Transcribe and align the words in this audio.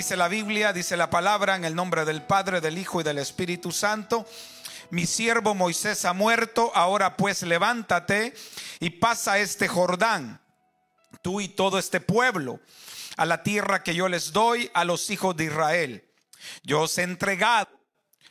Dice 0.00 0.16
la 0.16 0.28
Biblia, 0.28 0.72
dice 0.72 0.96
la 0.96 1.10
palabra 1.10 1.56
en 1.56 1.66
el 1.66 1.74
nombre 1.74 2.06
del 2.06 2.22
Padre, 2.22 2.62
del 2.62 2.78
Hijo 2.78 3.02
y 3.02 3.04
del 3.04 3.18
Espíritu 3.18 3.70
Santo. 3.70 4.26
Mi 4.88 5.04
siervo 5.04 5.54
Moisés 5.54 6.06
ha 6.06 6.14
muerto, 6.14 6.72
ahora 6.74 7.18
pues 7.18 7.42
levántate 7.42 8.32
y 8.78 8.88
pasa 8.88 9.38
este 9.38 9.68
Jordán, 9.68 10.40
tú 11.20 11.42
y 11.42 11.48
todo 11.48 11.78
este 11.78 12.00
pueblo, 12.00 12.60
a 13.18 13.26
la 13.26 13.42
tierra 13.42 13.82
que 13.82 13.94
yo 13.94 14.08
les 14.08 14.32
doy 14.32 14.70
a 14.72 14.86
los 14.86 15.10
hijos 15.10 15.36
de 15.36 15.44
Israel. 15.44 16.10
Yo 16.62 16.80
os 16.80 16.96
he 16.96 17.02
entregado, 17.02 17.68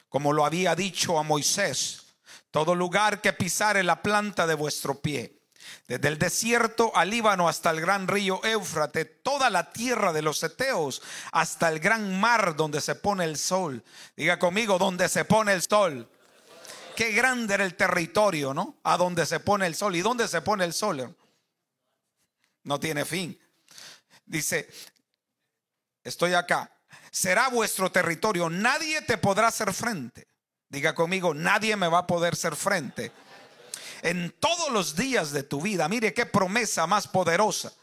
como 0.09 0.33
lo 0.33 0.47
había 0.47 0.73
dicho 0.73 1.19
a 1.19 1.23
Moisés, 1.23 2.15
todo 2.49 2.73
lugar 2.73 3.21
que 3.21 3.31
pisare 3.31 3.83
la 3.83 4.01
planta 4.01 4.47
de 4.47 4.55
vuestro 4.55 4.99
pie 4.99 5.38
desde 5.87 6.07
el 6.07 6.17
desierto 6.17 6.95
al 6.95 7.09
Líbano 7.09 7.49
hasta 7.49 7.71
el 7.71 7.81
gran 7.81 8.07
río 8.07 8.43
Éufrate, 8.43 9.05
toda 9.05 9.49
la 9.49 9.71
tierra 9.71 10.13
de 10.13 10.21
los 10.21 10.41
Eteos, 10.43 11.01
hasta 11.31 11.69
el 11.69 11.79
gran 11.79 12.19
mar 12.19 12.55
donde 12.55 12.81
se 12.81 12.95
pone 12.95 13.23
el 13.23 13.37
sol. 13.37 13.83
Diga 14.15 14.39
conmigo, 14.39 14.77
donde 14.77 15.09
se 15.09 15.25
pone 15.25 15.53
el 15.53 15.61
sol. 15.61 16.09
Qué 16.95 17.11
grande 17.11 17.53
era 17.53 17.65
el 17.65 17.75
territorio, 17.75 18.53
¿no? 18.53 18.77
A 18.83 18.97
donde 18.97 19.25
se 19.25 19.39
pone 19.39 19.65
el 19.67 19.75
sol. 19.75 19.95
¿Y 19.95 20.01
dónde 20.01 20.27
se 20.27 20.41
pone 20.41 20.65
el 20.65 20.73
sol? 20.73 21.15
No 22.63 22.79
tiene 22.79 23.05
fin. 23.05 23.39
Dice, 24.25 24.69
estoy 26.03 26.33
acá. 26.33 26.71
Será 27.11 27.49
vuestro 27.49 27.91
territorio. 27.91 28.49
Nadie 28.49 29.01
te 29.01 29.17
podrá 29.17 29.47
hacer 29.47 29.73
frente. 29.73 30.27
Diga 30.67 30.93
conmigo, 30.93 31.33
nadie 31.33 31.75
me 31.75 31.87
va 31.87 31.99
a 31.99 32.07
poder 32.07 32.33
hacer 32.33 32.55
frente 32.55 33.11
en 34.01 34.33
todos 34.39 34.71
los 34.71 34.95
días 34.95 35.31
de 35.31 35.43
tu 35.43 35.61
vida. 35.61 35.87
Mire 35.89 36.13
qué 36.13 36.25
promesa 36.25 36.87
más 36.87 37.07
poderosa. 37.07 37.73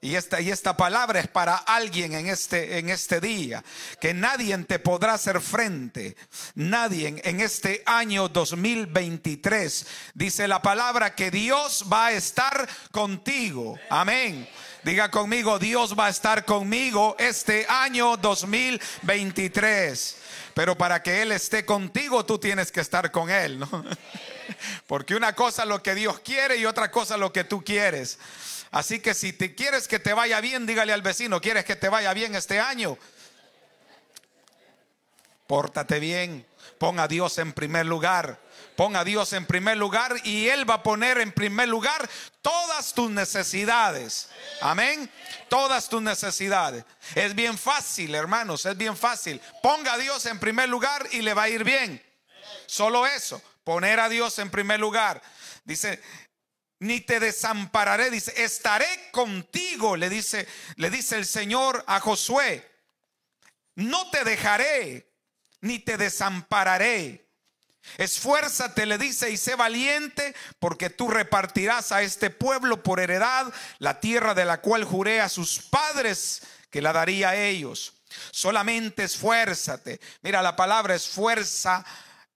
Y 0.00 0.14
esta, 0.14 0.40
y 0.40 0.50
esta 0.50 0.76
palabra 0.76 1.18
es 1.20 1.26
para 1.26 1.56
alguien 1.56 2.12
en 2.12 2.28
este, 2.28 2.78
en 2.78 2.90
este 2.90 3.20
día, 3.20 3.64
que 4.00 4.14
nadie 4.14 4.56
te 4.58 4.78
podrá 4.78 5.14
hacer 5.14 5.40
frente, 5.40 6.16
nadie 6.54 7.20
en 7.24 7.40
este 7.40 7.82
año 7.86 8.28
2023. 8.28 9.86
Dice 10.14 10.46
la 10.48 10.62
palabra 10.62 11.14
que 11.14 11.30
Dios 11.30 11.84
va 11.90 12.06
a 12.06 12.12
estar 12.12 12.68
contigo. 12.92 13.78
Amén. 13.88 14.46
Diga 14.84 15.10
conmigo, 15.10 15.58
Dios 15.58 15.98
va 15.98 16.06
a 16.06 16.10
estar 16.10 16.44
conmigo 16.44 17.16
este 17.18 17.66
año 17.68 18.16
2023. 18.16 20.16
Pero 20.54 20.78
para 20.78 21.02
que 21.02 21.22
Él 21.22 21.32
esté 21.32 21.64
contigo, 21.64 22.24
tú 22.24 22.38
tienes 22.38 22.70
que 22.70 22.80
estar 22.80 23.10
con 23.10 23.28
Él, 23.28 23.58
¿no? 23.58 23.68
Porque 24.86 25.14
una 25.14 25.34
cosa 25.34 25.62
es 25.62 25.68
lo 25.68 25.82
que 25.82 25.94
Dios 25.94 26.20
quiere 26.20 26.56
y 26.56 26.66
otra 26.66 26.90
cosa 26.90 27.16
lo 27.16 27.32
que 27.32 27.44
tú 27.44 27.64
quieres. 27.64 28.18
Así 28.70 29.00
que 29.00 29.14
si 29.14 29.32
te 29.32 29.54
quieres 29.54 29.88
que 29.88 29.98
te 29.98 30.12
vaya 30.12 30.40
bien, 30.40 30.66
dígale 30.66 30.92
al 30.92 31.02
vecino, 31.02 31.40
¿quieres 31.40 31.64
que 31.64 31.76
te 31.76 31.88
vaya 31.88 32.12
bien 32.12 32.34
este 32.34 32.60
año? 32.60 32.98
Pórtate 35.46 36.00
bien, 36.00 36.46
pon 36.78 36.98
a 36.98 37.06
Dios 37.06 37.38
en 37.38 37.52
primer 37.52 37.86
lugar. 37.86 38.40
Pon 38.76 38.94
a 38.94 39.04
Dios 39.04 39.32
en 39.32 39.46
primer 39.46 39.78
lugar 39.78 40.14
y 40.24 40.48
Él 40.48 40.68
va 40.68 40.74
a 40.74 40.82
poner 40.82 41.18
en 41.18 41.32
primer 41.32 41.66
lugar 41.66 42.08
todas 42.42 42.92
tus 42.92 43.10
necesidades. 43.10 44.28
Amén. 44.60 45.10
Todas 45.48 45.88
tus 45.88 46.02
necesidades. 46.02 46.84
Es 47.14 47.34
bien 47.34 47.56
fácil, 47.56 48.14
hermanos, 48.14 48.66
es 48.66 48.76
bien 48.76 48.94
fácil. 48.94 49.40
Ponga 49.62 49.94
a 49.94 49.98
Dios 49.98 50.26
en 50.26 50.38
primer 50.38 50.68
lugar 50.68 51.08
y 51.12 51.22
le 51.22 51.32
va 51.32 51.44
a 51.44 51.48
ir 51.48 51.64
bien. 51.64 52.04
Solo 52.66 53.06
eso. 53.06 53.40
Poner 53.66 53.98
a 53.98 54.08
Dios 54.08 54.38
en 54.38 54.48
primer 54.48 54.78
lugar. 54.78 55.20
Dice, 55.64 56.00
ni 56.78 57.00
te 57.00 57.18
desampararé, 57.18 58.12
dice, 58.12 58.44
estaré 58.44 58.86
contigo, 59.10 59.96
le 59.96 60.08
dice, 60.08 60.46
le 60.76 60.88
dice 60.88 61.16
el 61.16 61.26
Señor 61.26 61.82
a 61.88 61.98
Josué. 61.98 62.64
No 63.74 64.08
te 64.10 64.22
dejaré, 64.22 65.12
ni 65.62 65.80
te 65.80 65.96
desampararé. 65.96 67.26
Esfuérzate, 67.98 68.86
le 68.86 68.98
dice, 68.98 69.32
y 69.32 69.36
sé 69.36 69.56
valiente, 69.56 70.32
porque 70.60 70.88
tú 70.88 71.08
repartirás 71.08 71.90
a 71.90 72.02
este 72.02 72.30
pueblo 72.30 72.84
por 72.84 73.00
heredad 73.00 73.52
la 73.80 73.98
tierra 73.98 74.34
de 74.34 74.44
la 74.44 74.60
cual 74.60 74.84
juré 74.84 75.20
a 75.20 75.28
sus 75.28 75.58
padres 75.58 76.42
que 76.70 76.80
la 76.80 76.92
daría 76.92 77.30
a 77.30 77.36
ellos. 77.36 77.94
Solamente 78.30 79.02
esfuérzate. 79.02 80.00
Mira, 80.22 80.40
la 80.40 80.54
palabra 80.54 80.94
esfuerza 80.94 81.84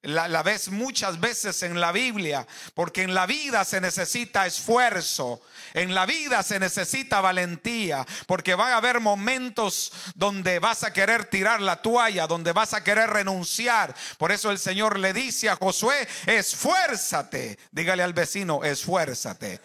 la, 0.02 0.42
ves 0.42 0.70
muchas 0.70 1.20
veces 1.20 1.62
en 1.62 1.78
la 1.78 1.92
Biblia, 1.92 2.46
porque 2.74 3.02
en 3.02 3.12
la 3.12 3.26
vida 3.26 3.64
se 3.66 3.82
necesita 3.82 4.46
esfuerzo, 4.46 5.42
en 5.74 5.94
la 5.94 6.06
vida 6.06 6.42
se 6.42 6.58
necesita 6.58 7.20
valentía, 7.20 8.06
porque 8.26 8.54
van 8.54 8.72
a 8.72 8.78
haber 8.78 9.00
momentos 9.00 9.92
donde 10.14 10.58
vas 10.58 10.84
a 10.84 10.92
querer 10.92 11.26
tirar 11.26 11.60
la 11.60 11.82
toalla, 11.82 12.26
donde 12.26 12.52
vas 12.52 12.72
a 12.72 12.82
querer 12.82 13.10
renunciar. 13.10 13.94
Por 14.16 14.32
eso 14.32 14.50
el 14.50 14.58
Señor 14.58 14.98
le 14.98 15.12
dice 15.12 15.50
a 15.50 15.56
Josué, 15.56 16.08
esfuérzate, 16.26 17.58
dígale 17.70 18.02
al 18.02 18.14
vecino, 18.14 18.64
esfuérzate. 18.64 19.60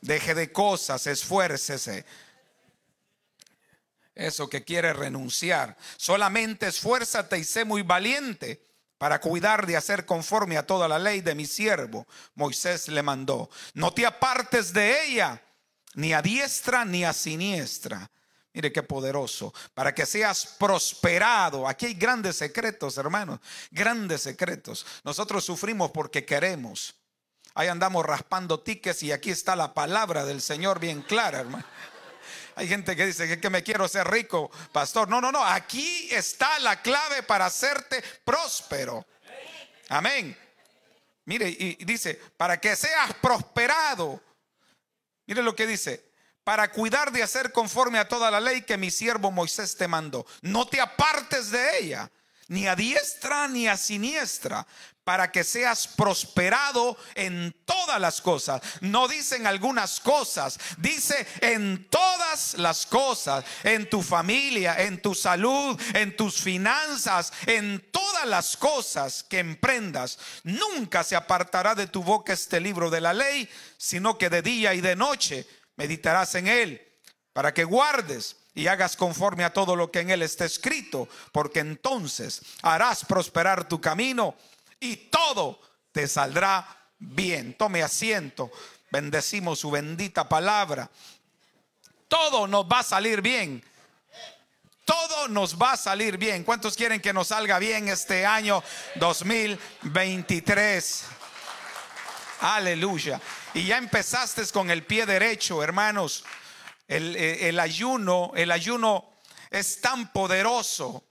Deje 0.00 0.34
de 0.34 0.52
cosas, 0.52 1.06
esfuércese. 1.08 2.04
Eso 4.14 4.48
que 4.48 4.62
quiere 4.62 4.92
renunciar. 4.92 5.76
Solamente 5.96 6.68
esfuérzate 6.68 7.38
y 7.38 7.42
sé 7.42 7.64
muy 7.64 7.82
valiente 7.82 8.60
para 8.98 9.20
cuidar 9.20 9.66
de 9.66 9.76
hacer 9.76 10.06
conforme 10.06 10.56
a 10.56 10.66
toda 10.66 10.88
la 10.88 10.98
ley 10.98 11.20
de 11.20 11.34
mi 11.34 11.46
siervo, 11.46 12.06
Moisés 12.34 12.88
le 12.88 13.02
mandó. 13.02 13.50
No 13.74 13.92
te 13.92 14.06
apartes 14.06 14.72
de 14.72 15.04
ella, 15.04 15.42
ni 15.94 16.12
a 16.12 16.22
diestra 16.22 16.84
ni 16.84 17.04
a 17.04 17.12
siniestra. 17.12 18.10
Mire 18.52 18.72
qué 18.72 18.84
poderoso, 18.84 19.52
para 19.74 19.92
que 19.92 20.06
seas 20.06 20.46
prosperado. 20.58 21.66
Aquí 21.66 21.86
hay 21.86 21.94
grandes 21.94 22.36
secretos, 22.36 22.96
hermanos, 22.98 23.40
grandes 23.72 24.22
secretos. 24.22 24.86
Nosotros 25.02 25.44
sufrimos 25.44 25.90
porque 25.90 26.24
queremos. 26.24 26.94
Ahí 27.54 27.68
andamos 27.68 28.06
raspando 28.06 28.60
tickets 28.60 29.02
y 29.02 29.12
aquí 29.12 29.30
está 29.30 29.56
la 29.56 29.74
palabra 29.74 30.24
del 30.24 30.40
Señor 30.40 30.78
bien 30.78 31.02
clara, 31.02 31.40
hermano. 31.40 31.64
Hay 32.56 32.68
gente 32.68 32.94
que 32.94 33.06
dice 33.06 33.40
que, 33.40 33.50
me 33.50 33.62
quiero 33.62 33.88
ser 33.88 34.08
rico, 34.08 34.50
pastor. 34.72 35.08
No, 35.08 35.20
no, 35.20 35.32
no. 35.32 35.44
Aquí 35.44 36.08
está 36.10 36.58
la 36.60 36.80
clave 36.80 37.22
para 37.22 37.46
hacerte 37.46 38.02
próspero. 38.24 39.06
Amén. 39.88 40.36
Mire, 41.24 41.48
y 41.48 41.84
dice, 41.84 42.14
para 42.36 42.60
que 42.60 42.76
seas 42.76 43.14
prosperado. 43.14 44.22
Mire 45.26 45.42
lo 45.42 45.56
que 45.56 45.66
dice, 45.66 46.04
para 46.44 46.70
cuidar 46.70 47.10
de 47.10 47.22
hacer 47.22 47.52
conforme 47.52 47.98
a 47.98 48.06
toda 48.06 48.30
la 48.30 48.40
ley 48.40 48.62
que 48.62 48.76
mi 48.76 48.90
siervo 48.90 49.30
Moisés 49.30 49.76
te 49.76 49.88
mandó. 49.88 50.26
No 50.42 50.66
te 50.66 50.80
apartes 50.80 51.50
de 51.50 51.78
ella, 51.78 52.10
ni 52.48 52.66
a 52.66 52.76
diestra 52.76 53.48
ni 53.48 53.68
a 53.68 53.76
siniestra, 53.76 54.66
para 55.04 55.30
que 55.30 55.44
seas 55.44 55.86
prosperado 55.86 56.96
en 57.14 57.54
todas 57.66 58.00
las 58.00 58.20
cosas. 58.22 58.62
No 58.80 59.06
dicen 59.06 59.46
algunas 59.46 60.00
cosas, 60.00 60.58
dice 60.78 61.26
en 61.40 61.88
todas 61.90 62.54
las 62.54 62.86
cosas, 62.86 63.44
en 63.62 63.88
tu 63.88 64.02
familia, 64.02 64.82
en 64.82 65.00
tu 65.00 65.14
salud, 65.14 65.78
en 65.92 66.16
tus 66.16 66.40
finanzas, 66.40 67.32
en 67.46 67.86
todas 67.90 68.26
las 68.26 68.56
cosas 68.56 69.22
que 69.22 69.40
emprendas. 69.40 70.18
Nunca 70.42 71.04
se 71.04 71.16
apartará 71.16 71.74
de 71.74 71.86
tu 71.86 72.02
boca 72.02 72.32
este 72.32 72.58
libro 72.58 72.88
de 72.88 73.02
la 73.02 73.12
ley, 73.12 73.48
sino 73.76 74.16
que 74.16 74.30
de 74.30 74.40
día 74.40 74.72
y 74.72 74.80
de 74.80 74.96
noche 74.96 75.46
meditarás 75.76 76.34
en 76.34 76.48
él, 76.48 76.80
para 77.34 77.52
que 77.52 77.64
guardes 77.64 78.36
y 78.54 78.68
hagas 78.68 78.96
conforme 78.96 79.44
a 79.44 79.52
todo 79.52 79.74
lo 79.74 79.90
que 79.90 80.00
en 80.00 80.10
él 80.10 80.22
está 80.22 80.44
escrito, 80.44 81.08
porque 81.32 81.60
entonces 81.60 82.42
harás 82.62 83.04
prosperar 83.04 83.68
tu 83.68 83.80
camino 83.80 84.36
y 84.80 84.96
todo 84.96 85.60
te 85.92 86.06
saldrá 86.06 86.66
bien. 86.98 87.54
Tome 87.54 87.82
asiento. 87.82 88.50
Bendecimos 88.90 89.58
su 89.58 89.70
bendita 89.70 90.28
palabra. 90.28 90.90
Todo 92.06 92.46
nos 92.46 92.66
va 92.66 92.80
a 92.80 92.84
salir 92.84 93.22
bien. 93.22 93.64
Todo 94.84 95.28
nos 95.28 95.56
va 95.56 95.72
a 95.72 95.76
salir 95.76 96.18
bien. 96.18 96.44
¿Cuántos 96.44 96.76
quieren 96.76 97.00
que 97.00 97.12
nos 97.12 97.28
salga 97.28 97.58
bien 97.58 97.88
este 97.88 98.26
año 98.26 98.62
2023? 98.96 101.04
Aleluya. 102.40 103.20
Y 103.54 103.66
ya 103.66 103.78
empezaste 103.78 104.46
con 104.52 104.70
el 104.70 104.84
pie 104.84 105.06
derecho, 105.06 105.62
hermanos. 105.62 106.24
El, 106.86 107.16
eh, 107.16 107.48
el 107.48 107.58
ayuno, 107.60 108.32
el 108.34 108.50
ayuno 108.50 109.10
es 109.50 109.80
tan 109.80 110.12
poderoso 110.12 111.04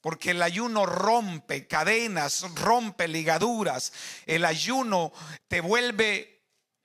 porque 0.00 0.32
el 0.32 0.42
ayuno 0.42 0.84
rompe 0.84 1.66
cadenas, 1.66 2.44
rompe 2.56 3.08
ligaduras. 3.08 3.92
El 4.26 4.44
ayuno 4.44 5.12
te 5.48 5.60
vuelve 5.60 6.34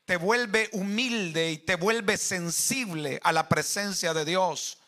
te 0.05 0.17
vuelve 0.17 0.69
humilde 0.71 1.51
y 1.51 1.59
te 1.59 1.75
vuelve 1.75 2.17
sensible 2.17 3.19
a 3.21 3.31
la 3.31 3.47
presencia 3.47 4.11
de 4.11 4.25
Dios. 4.25 4.78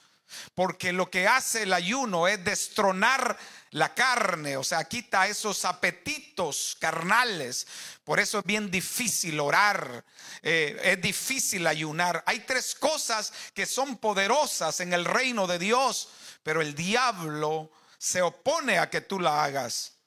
Porque 0.53 0.93
lo 0.93 1.09
que 1.09 1.27
hace 1.27 1.63
el 1.63 1.73
ayuno 1.73 2.27
es 2.27 2.43
destronar 2.43 3.37
la 3.71 3.93
carne, 3.93 4.57
o 4.57 4.63
sea, 4.63 4.83
quita 4.83 5.27
esos 5.27 5.63
apetitos 5.63 6.75
carnales. 6.79 7.65
Por 8.03 8.19
eso 8.19 8.39
es 8.39 8.45
bien 8.45 8.69
difícil 8.69 9.39
orar, 9.39 10.03
eh, 10.41 10.79
es 10.83 11.01
difícil 11.01 11.65
ayunar. 11.67 12.23
Hay 12.25 12.41
tres 12.41 12.75
cosas 12.75 13.31
que 13.53 13.65
son 13.65 13.97
poderosas 13.97 14.79
en 14.81 14.93
el 14.93 15.05
reino 15.05 15.47
de 15.47 15.57
Dios, 15.57 16.09
pero 16.43 16.61
el 16.61 16.75
diablo 16.75 17.71
se 17.97 18.21
opone 18.21 18.77
a 18.77 18.89
que 18.89 19.01
tú 19.01 19.19
la 19.19 19.43
hagas. 19.43 19.97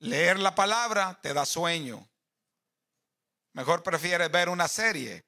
Leer 0.00 0.38
la 0.38 0.54
palabra 0.54 1.18
te 1.22 1.32
da 1.32 1.46
sueño. 1.46 2.08
Mejor 3.52 3.82
prefieres 3.82 4.30
ver 4.30 4.48
una 4.48 4.66
serie. 4.66 5.24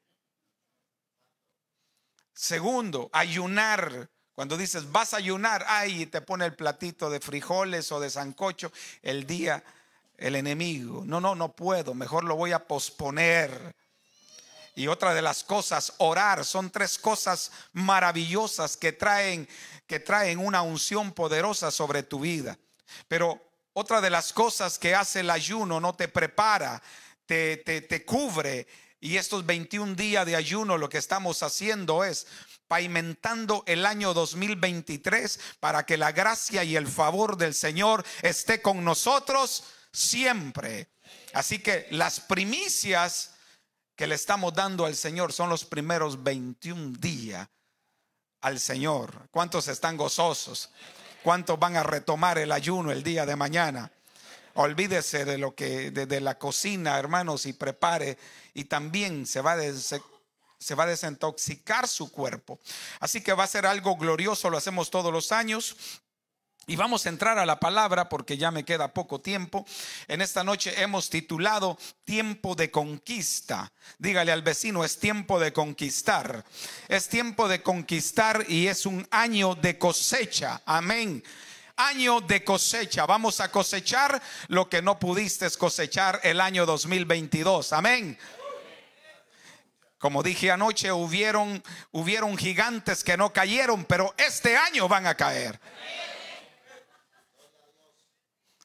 Segundo, 2.37 3.09
ayunar. 3.15 4.11
Cuando 4.35 4.59
dices 4.59 4.93
vas 4.93 5.15
a 5.15 5.17
ayunar, 5.17 5.65
ay, 5.67 6.05
te 6.05 6.21
pone 6.21 6.45
el 6.45 6.55
platito 6.55 7.09
de 7.09 7.19
frijoles 7.19 7.91
o 7.91 7.99
de 7.99 8.11
sancocho 8.11 8.71
el 9.01 9.27
día 9.27 9.65
el 10.19 10.37
enemigo. 10.37 11.03
No, 11.07 11.19
no, 11.19 11.35
no 11.35 11.53
puedo, 11.53 11.95
mejor 11.95 12.25
lo 12.25 12.37
voy 12.37 12.53
a 12.53 12.69
posponer. 12.69 13.75
Y 14.75 14.89
otra 14.89 15.15
de 15.15 15.23
las 15.23 15.45
cosas, 15.45 15.95
orar, 15.97 16.45
son 16.45 16.69
tres 16.69 16.99
cosas 16.99 17.51
maravillosas 17.73 18.77
que 18.77 18.93
traen 18.93 19.49
que 19.87 20.01
traen 20.01 20.39
una 20.39 20.61
unción 20.61 21.13
poderosa 21.13 21.71
sobre 21.71 22.03
tu 22.03 22.21
vida. 22.21 22.59
Pero 23.09 23.41
otra 23.73 24.03
de 24.03 24.11
las 24.11 24.35
cosas 24.35 24.79
que 24.79 24.95
hace 24.95 25.21
el 25.21 25.31
ayuno 25.31 25.81
no 25.81 25.95
te 25.95 26.09
prepara, 26.09 26.83
te, 27.25 27.57
te, 27.59 27.81
te 27.81 28.05
cubre, 28.05 28.67
y 29.01 29.17
estos 29.17 29.45
21 29.45 29.95
días 29.95 30.27
de 30.27 30.37
ayuno 30.37 30.79
lo 30.79 30.89
que 30.89 30.99
estamos 30.99 31.43
haciendo 31.43 32.05
es 32.05 32.27
pavimentando 32.67 33.63
el 33.67 33.87
año 33.87 34.15
2023 34.15 35.39
para 35.61 35.87
que 35.87 35.97
la 35.97 36.13
gracia 36.13 36.65
y 36.65 36.77
el 36.77 36.87
favor 36.87 37.37
del 37.37 37.55
Señor 37.55 38.05
esté 38.23 38.63
con 38.63 38.85
nosotros 38.85 39.65
siempre. 39.93 40.89
Así 41.33 41.59
que 41.59 41.87
las 41.91 42.21
primicias 42.21 43.35
que 43.95 44.07
le 44.07 44.15
estamos 44.15 44.55
dando 44.55 44.85
al 44.85 44.97
Señor 44.97 45.33
son 45.33 45.49
los 45.49 45.65
primeros 45.65 46.23
21 46.23 46.99
días 46.99 47.49
al 48.41 48.61
Señor. 48.61 49.29
¿Cuántos 49.31 49.69
están 49.69 49.97
gozosos? 49.97 50.71
¿Cuántos 51.23 51.59
van 51.59 51.77
a 51.77 51.83
retomar 51.83 52.39
el 52.39 52.53
ayuno 52.53 52.93
el 52.93 53.03
día 53.03 53.27
de 53.27 53.37
mañana? 53.37 53.91
Olvídese 54.57 55.27
de 55.27 55.37
lo 55.37 55.55
que 55.55 55.91
de, 55.91 56.21
la 56.21 56.39
cocina, 56.39 56.99
hermanos, 56.99 57.45
y 57.45 57.53
prepare 57.53 58.17
y 58.55 58.65
también 58.65 59.27
se 59.27 59.43
va, 59.43 59.53
a 59.53 59.59
se 60.59 60.75
va 60.75 60.85
a 60.85 60.87
desintoxicar 60.87 61.87
su 61.87 62.11
cuerpo. 62.11 62.59
Así 63.01 63.21
que 63.21 63.35
va 63.35 63.45
a 63.45 63.49
ser 63.49 63.67
algo 63.67 63.97
glorioso, 63.97 64.49
lo 64.49 64.57
hacemos 64.57 64.91
todos 64.91 65.13
los 65.13 65.31
años. 65.31 65.77
Y 66.69 66.75
vamos 66.75 67.07
a 67.07 67.11
entrar 67.11 67.39
a 67.39 67.47
la 67.47 67.61
palabra 67.61 68.09
porque 68.09 68.39
ya 68.39 68.51
me 68.51 68.65
queda 68.65 68.93
poco 68.93 69.21
tiempo. 69.21 69.65
En 70.09 70.21
esta 70.21 70.43
noche 70.43 70.83
hemos 70.83 71.11
titulado 71.11 71.79
Tiempo 72.05 72.57
de 72.57 72.71
conquista. 72.71 73.71
Dígale 73.99 74.33
al 74.33 74.43
vecino, 74.43 74.85
es 74.85 74.99
tiempo 74.99 75.39
de 75.39 75.53
conquistar. 75.53 76.45
Es 76.89 77.09
tiempo 77.09 77.47
de 77.47 77.63
conquistar 77.63 78.47
y 78.49 78.67
es 78.67 78.85
un 78.85 79.07
año 79.11 79.55
de 79.55 79.79
cosecha. 79.79 80.63
Amén 80.65 81.23
año 81.77 82.21
de 82.21 82.43
cosecha. 82.43 83.07
Vamos 83.07 83.41
a 83.41 83.51
cosechar 83.51 84.21
lo 84.49 84.69
que 84.69 84.83
no 84.83 84.99
pudiste 84.99 85.51
cosechar 85.53 86.21
el 86.23 86.41
año 86.41 86.67
2022. 86.67 87.73
Amén. 87.73 88.19
Como 89.99 90.23
dije 90.23 90.51
anoche, 90.51 90.93
hubieron, 90.93 91.63
hubieron 91.91 92.37
gigantes 92.37 93.03
que 93.03 93.17
no 93.17 93.33
cayeron, 93.33 93.85
pero 93.85 94.15
este 94.19 94.57
año 94.57 94.89
van 94.89 95.07
a 95.07 95.15
caer. 95.15 95.59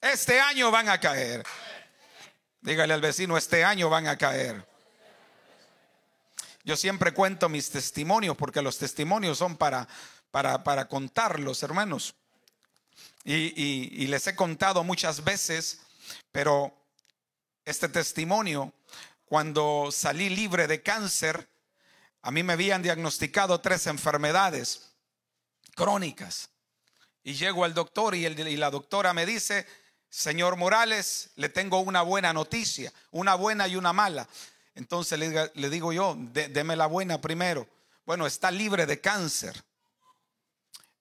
Este 0.01 0.39
año 0.39 0.71
van 0.71 0.89
a 0.89 0.99
caer. 0.99 1.43
Dígale 2.59 2.93
al 2.93 3.01
vecino, 3.01 3.37
este 3.37 3.63
año 3.63 3.89
van 3.89 4.07
a 4.07 4.17
caer. 4.17 4.67
Yo 6.63 6.75
siempre 6.75 7.13
cuento 7.13 7.49
mis 7.49 7.71
testimonios 7.71 8.35
porque 8.35 8.61
los 8.61 8.77
testimonios 8.77 9.37
son 9.37 9.57
para, 9.57 9.87
para, 10.31 10.63
para 10.63 10.87
contarlos, 10.87 11.63
hermanos. 11.63 12.15
Y, 13.23 14.07
les 14.07 14.25
he 14.27 14.35
contado 14.35 14.83
muchas 14.83 15.23
veces, 15.23 15.81
pero 16.31 16.75
este 17.65 17.87
testimonio, 17.87 18.73
cuando 19.25 19.89
salí 19.91 20.29
libre 20.29 20.67
de 20.67 20.81
cáncer, 20.81 21.47
a 22.23 22.31
mí 22.31 22.43
me 22.43 22.53
habían 22.53 22.81
diagnosticado 22.81 23.61
tres 23.61 23.87
enfermedades 23.87 24.93
crónicas. 25.75 26.49
Y 27.23 27.33
llego 27.33 27.63
al 27.63 27.73
doctor 27.73 28.15
y, 28.15 28.25
y 28.25 28.57
la 28.57 28.71
doctora 28.71 29.13
me 29.13 29.25
dice, 29.25 29.67
señor 30.09 30.57
Morales, 30.57 31.31
le 31.35 31.49
tengo 31.49 31.79
una 31.79 32.01
buena 32.01 32.33
noticia, 32.33 32.91
una 33.11 33.35
buena 33.35 33.67
y 33.67 33.75
una 33.75 33.93
mala. 33.93 34.27
Entonces 34.73 35.19
le, 35.19 35.69
digo 35.69 35.93
yo, 35.93 36.15
deme 36.17 36.75
la 36.75 36.87
buena 36.87 37.21
primero. 37.21 37.67
Bueno, 38.05 38.25
está 38.25 38.49
libre 38.51 38.85
de 38.85 38.99
cáncer, 38.99 39.63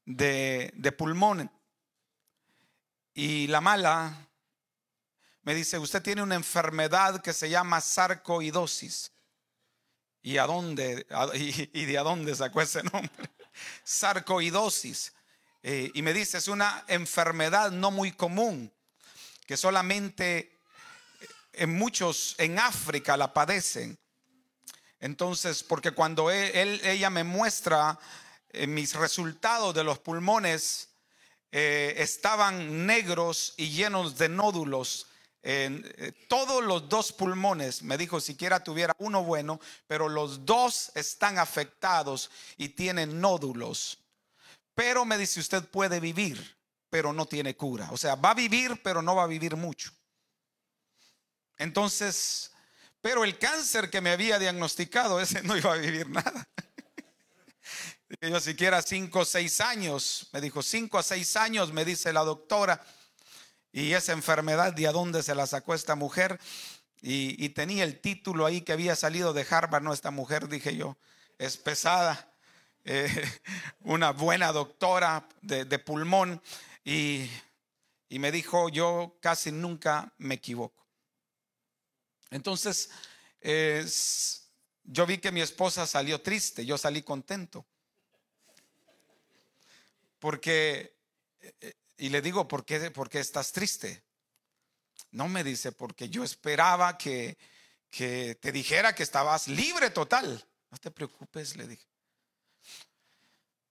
de, 0.04 0.72
de 0.74 0.92
pulmón. 0.92 1.50
Y 3.22 3.48
la 3.48 3.60
mala 3.60 4.30
me 5.42 5.54
dice, 5.54 5.78
usted 5.78 6.00
tiene 6.00 6.22
una 6.22 6.36
enfermedad 6.36 7.20
que 7.20 7.34
se 7.34 7.50
llama 7.50 7.82
sarcoidosis. 7.82 9.12
¿Y 10.22 10.38
a 10.38 10.46
dónde? 10.46 11.06
¿Y 11.34 11.84
de 11.84 11.98
dónde 11.98 12.34
sacó 12.34 12.62
ese 12.62 12.82
nombre? 12.82 13.30
Sarcoidosis. 13.84 15.12
Eh, 15.62 15.90
y 15.92 16.00
me 16.00 16.14
dice, 16.14 16.38
es 16.38 16.48
una 16.48 16.82
enfermedad 16.88 17.70
no 17.72 17.90
muy 17.90 18.12
común, 18.12 18.72
que 19.46 19.58
solamente 19.58 20.58
en 21.52 21.76
muchos 21.76 22.36
en 22.38 22.58
África 22.58 23.18
la 23.18 23.34
padecen. 23.34 23.98
Entonces, 24.98 25.62
porque 25.62 25.90
cuando 25.90 26.30
él, 26.30 26.80
ella 26.84 27.10
me 27.10 27.24
muestra 27.24 27.98
eh, 28.48 28.66
mis 28.66 28.94
resultados 28.94 29.74
de 29.74 29.84
los 29.84 29.98
pulmones, 29.98 30.89
eh, 31.52 31.94
estaban 31.98 32.86
negros 32.86 33.54
y 33.56 33.70
llenos 33.70 34.16
de 34.18 34.28
nódulos. 34.28 35.06
En, 35.42 35.90
eh, 35.96 36.12
todos 36.28 36.62
los 36.62 36.88
dos 36.88 37.12
pulmones, 37.12 37.82
me 37.82 37.96
dijo, 37.96 38.20
siquiera 38.20 38.62
tuviera 38.62 38.94
uno 38.98 39.24
bueno, 39.24 39.58
pero 39.86 40.08
los 40.08 40.44
dos 40.44 40.92
están 40.94 41.38
afectados 41.38 42.30
y 42.56 42.70
tienen 42.70 43.20
nódulos. 43.20 43.98
Pero 44.74 45.04
me 45.04 45.18
dice, 45.18 45.40
usted 45.40 45.64
puede 45.64 45.98
vivir, 45.98 46.56
pero 46.88 47.12
no 47.12 47.26
tiene 47.26 47.56
cura. 47.56 47.88
O 47.90 47.96
sea, 47.96 48.14
va 48.14 48.30
a 48.30 48.34
vivir, 48.34 48.80
pero 48.82 49.02
no 49.02 49.16
va 49.16 49.24
a 49.24 49.28
vivir 49.28 49.56
mucho. 49.56 49.90
Entonces, 51.58 52.52
pero 53.00 53.24
el 53.24 53.38
cáncer 53.38 53.90
que 53.90 54.00
me 54.00 54.10
había 54.10 54.38
diagnosticado, 54.38 55.20
ese 55.22 55.42
no 55.42 55.56
iba 55.56 55.72
a 55.72 55.76
vivir 55.76 56.08
nada. 56.08 56.48
Yo 58.20 58.40
siquiera 58.40 58.82
cinco 58.82 59.20
o 59.20 59.24
seis 59.24 59.60
años, 59.60 60.28
me 60.32 60.40
dijo 60.40 60.64
cinco 60.64 60.98
a 60.98 61.02
seis 61.02 61.36
años, 61.36 61.72
me 61.72 61.84
dice 61.84 62.12
la 62.12 62.24
doctora, 62.24 62.84
y 63.70 63.92
esa 63.92 64.12
enfermedad, 64.12 64.72
¿de 64.72 64.86
dónde 64.86 65.22
se 65.22 65.36
la 65.36 65.46
sacó 65.46 65.74
esta 65.74 65.94
mujer? 65.94 66.40
Y, 67.02 67.48
tenía 67.50 67.84
el 67.84 68.00
título 68.00 68.46
ahí 68.46 68.62
que 68.62 68.72
había 68.72 68.96
salido 68.96 69.32
de 69.32 69.46
Harvard, 69.48 69.84
no, 69.84 69.92
esta 69.92 70.10
mujer, 70.10 70.48
dije 70.48 70.76
yo, 70.76 70.98
es 71.38 71.56
pesada, 71.56 72.34
eh, 72.84 73.08
una 73.80 74.10
buena 74.10 74.50
doctora 74.50 75.28
de, 75.40 75.78
pulmón, 75.78 76.42
y, 76.84 77.30
me 78.10 78.32
dijo, 78.32 78.70
yo 78.70 79.18
casi 79.20 79.52
nunca 79.52 80.12
me 80.18 80.34
equivoco. 80.34 80.84
Entonces, 82.30 82.90
yo 84.82 85.06
vi 85.06 85.18
que 85.18 85.30
mi 85.30 85.42
esposa 85.42 85.86
salió 85.86 86.20
triste, 86.20 86.66
yo 86.66 86.76
salí 86.76 87.02
contento. 87.02 87.64
Porque, 90.20 90.96
y 91.96 92.10
le 92.10 92.22
digo, 92.22 92.46
¿por 92.46 92.64
qué, 92.64 92.90
¿por 92.92 93.10
qué 93.10 93.18
estás 93.18 93.50
triste? 93.50 94.04
No 95.10 95.28
me 95.28 95.42
dice, 95.42 95.72
porque 95.72 96.08
yo 96.08 96.22
esperaba 96.22 96.96
que, 96.96 97.36
que 97.90 98.36
te 98.36 98.52
dijera 98.52 98.94
que 98.94 99.02
estabas 99.02 99.48
libre 99.48 99.90
total. 99.90 100.46
No 100.70 100.78
te 100.78 100.90
preocupes, 100.90 101.56
le 101.56 101.66
dije. 101.66 101.86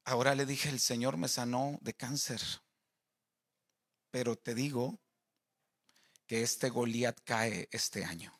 Ahora 0.04 0.36
le 0.36 0.46
dije, 0.46 0.70
el 0.70 0.80
Señor 0.80 1.18
me 1.18 1.28
sanó 1.28 1.78
de 1.82 1.94
cáncer. 1.94 2.42
Pero 4.12 4.36
te 4.36 4.56
digo 4.56 5.00
que 6.26 6.42
este 6.42 6.70
Goliat 6.70 7.20
cae 7.24 7.70
este 7.72 8.04
año. 8.04 8.36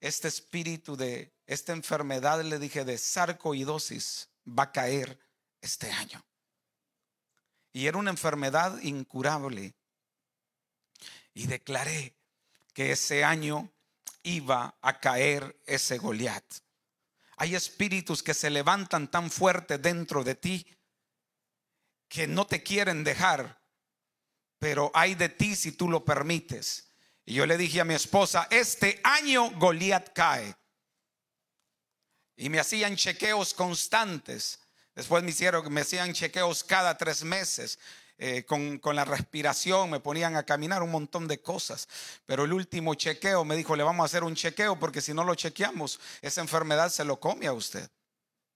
Este 0.00 0.28
espíritu 0.28 0.96
de 0.96 1.32
esta 1.46 1.72
enfermedad, 1.72 2.42
le 2.42 2.58
dije, 2.58 2.84
de 2.84 2.98
sarcoidosis, 2.98 4.28
va 4.46 4.64
a 4.64 4.72
caer 4.72 5.18
este 5.60 5.90
año. 5.90 6.24
Y 7.72 7.86
era 7.86 7.98
una 7.98 8.10
enfermedad 8.10 8.80
incurable. 8.80 9.74
Y 11.34 11.46
declaré 11.46 12.14
que 12.72 12.92
ese 12.92 13.24
año 13.24 13.70
iba 14.22 14.76
a 14.80 15.00
caer 15.00 15.60
ese 15.66 15.98
Goliat. 15.98 16.44
Hay 17.36 17.54
espíritus 17.54 18.22
que 18.22 18.34
se 18.34 18.50
levantan 18.50 19.10
tan 19.10 19.30
fuerte 19.30 19.78
dentro 19.78 20.24
de 20.24 20.34
ti 20.34 20.66
que 22.08 22.26
no 22.26 22.46
te 22.46 22.62
quieren 22.62 23.04
dejar, 23.04 23.62
pero 24.58 24.90
hay 24.94 25.14
de 25.14 25.28
ti 25.28 25.54
si 25.54 25.72
tú 25.72 25.88
lo 25.88 26.04
permites. 26.04 26.90
Y 27.24 27.34
yo 27.34 27.46
le 27.46 27.56
dije 27.56 27.80
a 27.80 27.84
mi 27.84 27.94
esposa, 27.94 28.48
este 28.50 29.00
año 29.04 29.50
Goliat 29.52 30.12
cae. 30.12 30.56
Y 32.36 32.48
me 32.48 32.58
hacían 32.58 32.96
chequeos 32.96 33.54
constantes. 33.54 34.58
Después 34.94 35.22
me 35.22 35.30
hicieron, 35.30 35.72
me 35.72 35.82
hacían 35.82 36.12
chequeos 36.12 36.64
cada 36.64 36.96
tres 36.96 37.24
meses. 37.24 37.78
Eh, 38.22 38.44
con, 38.44 38.78
con, 38.78 38.94
la 38.96 39.06
respiración, 39.06 39.88
me 39.88 39.98
ponían 39.98 40.36
a 40.36 40.42
caminar 40.42 40.82
un 40.82 40.90
montón 40.90 41.26
de 41.26 41.40
cosas. 41.40 41.88
Pero 42.26 42.44
el 42.44 42.52
último 42.52 42.94
chequeo 42.94 43.46
me 43.46 43.56
dijo, 43.56 43.74
le 43.76 43.82
vamos 43.82 44.04
a 44.04 44.06
hacer 44.06 44.24
un 44.24 44.34
chequeo 44.34 44.78
porque 44.78 45.00
si 45.00 45.14
no 45.14 45.24
lo 45.24 45.34
chequeamos, 45.34 45.98
esa 46.20 46.42
enfermedad 46.42 46.90
se 46.90 47.02
lo 47.04 47.18
come 47.18 47.46
a 47.46 47.54
usted. 47.54 47.90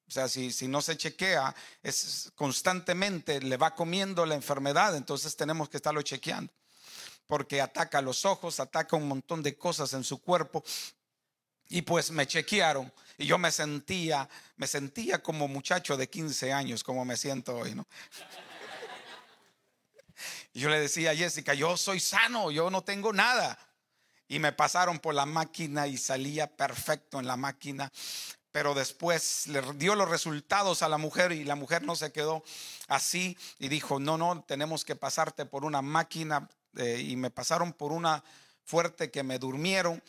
O 0.07 0.11
sea, 0.11 0.29
si, 0.29 0.53
si 0.53 0.69
no 0.69 0.83
se 0.83 0.97
chequea, 0.97 1.55
es 1.83 2.31
constantemente 2.35 3.41
le 3.41 3.57
va 3.57 3.75
comiendo 3.75 4.27
la 4.27 4.35
enfermedad, 4.35 4.95
entonces 4.97 5.35
tenemos 5.35 5.71
que 5.71 5.79
estarlo 5.79 6.03
chequeando. 6.03 6.53
Porque 7.27 7.63
ataca 7.63 8.03
los 8.03 8.27
ojos, 8.27 8.61
ataca 8.61 8.97
un 8.97 9.09
montón 9.09 9.43
de 9.43 9.57
cosas 9.57 9.95
en 9.95 10.05
su 10.05 10.21
cuerpo. 10.21 10.63
Y 11.71 11.83
pues 11.83 12.11
me 12.11 12.27
chequearon 12.27 12.93
y 13.19 13.27
yo 13.27 13.39
me 13.39 13.51
sentía, 13.51 14.29
me 14.57 14.67
sentía 14.67 15.23
como 15.23 15.49
muchacho 15.49 15.97
de 15.97 16.09
15 16.09 16.53
años, 16.53 16.83
como 16.83 17.05
me 17.05 17.17
siento 17.17 17.57
hoy, 17.57 17.75
¿no? 17.75 17.87
Yo 20.53 20.69
le 20.69 20.79
decía 20.79 21.11
a 21.11 21.17
Jessica, 21.17 21.55
yo 21.55 21.77
soy 21.77 22.01
sano, 22.01 22.51
yo 22.51 22.71
no 22.71 22.83
tengo 22.83 23.13
nada. 23.13 23.59
Y 24.29 24.39
me 24.39 24.53
pasaron 24.53 24.99
por 24.99 25.15
la 25.15 25.27
máquina 25.27 25.87
y 25.87 25.97
salía 25.97 26.47
perfecto 26.47 27.19
en 27.19 27.27
la 27.27 27.37
máquina. 27.37 27.93
Pero 28.53 28.73
después 28.73 29.49
le 29.49 29.61
dio 29.75 29.97
los 29.97 30.09
resultados 30.09 30.83
a 30.83 30.89
la 30.89 30.97
mujer 30.97 31.33
y 31.33 31.45
la 31.45 31.57
mujer 31.57 31.83
no 31.83 31.97
se 31.97 32.13
quedó 32.13 32.45
así 32.87 33.37
y 33.59 33.69
dijo, 33.69 33.99
no, 33.99 34.17
no, 34.17 34.45
tenemos 34.47 34.85
que 34.85 34.95
pasarte 34.95 35.45
por 35.45 35.65
una 35.65 35.83
máquina. 35.83 36.49
Eh, 36.77 37.01
y 37.01 37.17
me 37.17 37.31
pasaron 37.31 37.73
por 37.73 37.93
una 37.93 38.23
fuerte 38.65 39.11
que 39.11 39.25
me 39.25 39.39
durmieron. 39.39 40.03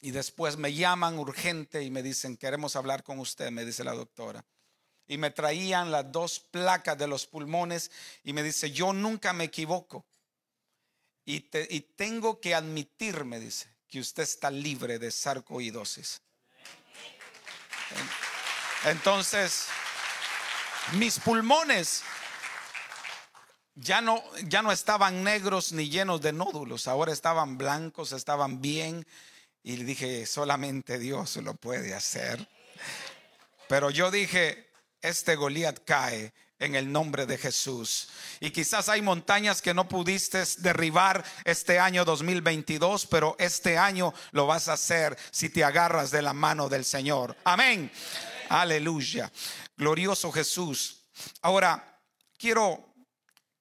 Y 0.00 0.12
después 0.12 0.56
me 0.56 0.72
llaman 0.72 1.18
urgente 1.18 1.82
y 1.82 1.90
me 1.90 2.02
dicen, 2.02 2.36
queremos 2.36 2.76
hablar 2.76 3.02
con 3.02 3.18
usted, 3.18 3.50
me 3.50 3.64
dice 3.64 3.84
la 3.84 3.92
doctora 3.92 4.44
y 5.10 5.18
me 5.18 5.32
traían 5.32 5.90
las 5.90 6.12
dos 6.12 6.38
placas 6.38 6.96
de 6.96 7.08
los 7.08 7.26
pulmones 7.26 7.90
y 8.22 8.32
me 8.32 8.44
dice, 8.44 8.70
yo 8.70 8.92
nunca 8.92 9.32
me 9.32 9.42
equivoco. 9.42 10.06
Y, 11.24 11.40
tengo 11.96 12.40
que 12.40 12.54
admitir, 12.54 13.24
me 13.24 13.40
dice, 13.40 13.68
que 13.88 13.98
usted 13.98 14.22
está 14.22 14.52
libre 14.52 15.00
de 15.00 15.10
sarcoidosis. 15.10 16.22
Entonces, 18.84 19.66
mis 20.92 21.18
pulmones 21.18 22.04
ya 23.74 24.00
no, 24.00 24.22
ya 24.44 24.62
no 24.62 24.70
estaban 24.70 25.24
negros 25.24 25.72
ni 25.72 25.88
llenos 25.88 26.20
de 26.20 26.32
nódulos, 26.32 26.86
ahora 26.86 27.12
estaban 27.12 27.58
blancos, 27.58 28.12
estaban 28.12 28.60
bien. 28.60 29.04
Y 29.62 29.76
le 29.76 29.84
dije, 29.84 30.26
solamente 30.26 30.98
Dios 30.98 31.36
lo 31.36 31.54
puede 31.54 31.94
hacer. 31.94 32.48
Pero 33.68 33.90
yo 33.90 34.10
dije, 34.10 34.70
este 35.02 35.36
Goliat 35.36 35.84
cae 35.84 36.32
en 36.58 36.74
el 36.74 36.90
nombre 36.90 37.26
de 37.26 37.38
Jesús. 37.38 38.08
Y 38.38 38.50
quizás 38.50 38.88
hay 38.88 39.02
montañas 39.02 39.62
que 39.62 39.74
no 39.74 39.88
pudiste 39.88 40.42
derribar 40.58 41.24
este 41.44 41.78
año 41.78 42.04
2022, 42.04 43.06
pero 43.06 43.36
este 43.38 43.78
año 43.78 44.14
lo 44.32 44.46
vas 44.46 44.68
a 44.68 44.74
hacer 44.74 45.16
si 45.30 45.48
te 45.48 45.64
agarras 45.64 46.10
de 46.10 46.22
la 46.22 46.32
mano 46.32 46.68
del 46.68 46.84
Señor. 46.84 47.36
Amén. 47.44 47.90
Aleluya. 48.48 49.30
Glorioso 49.76 50.30
Jesús. 50.32 51.04
Ahora, 51.42 52.00
quiero 52.38 52.90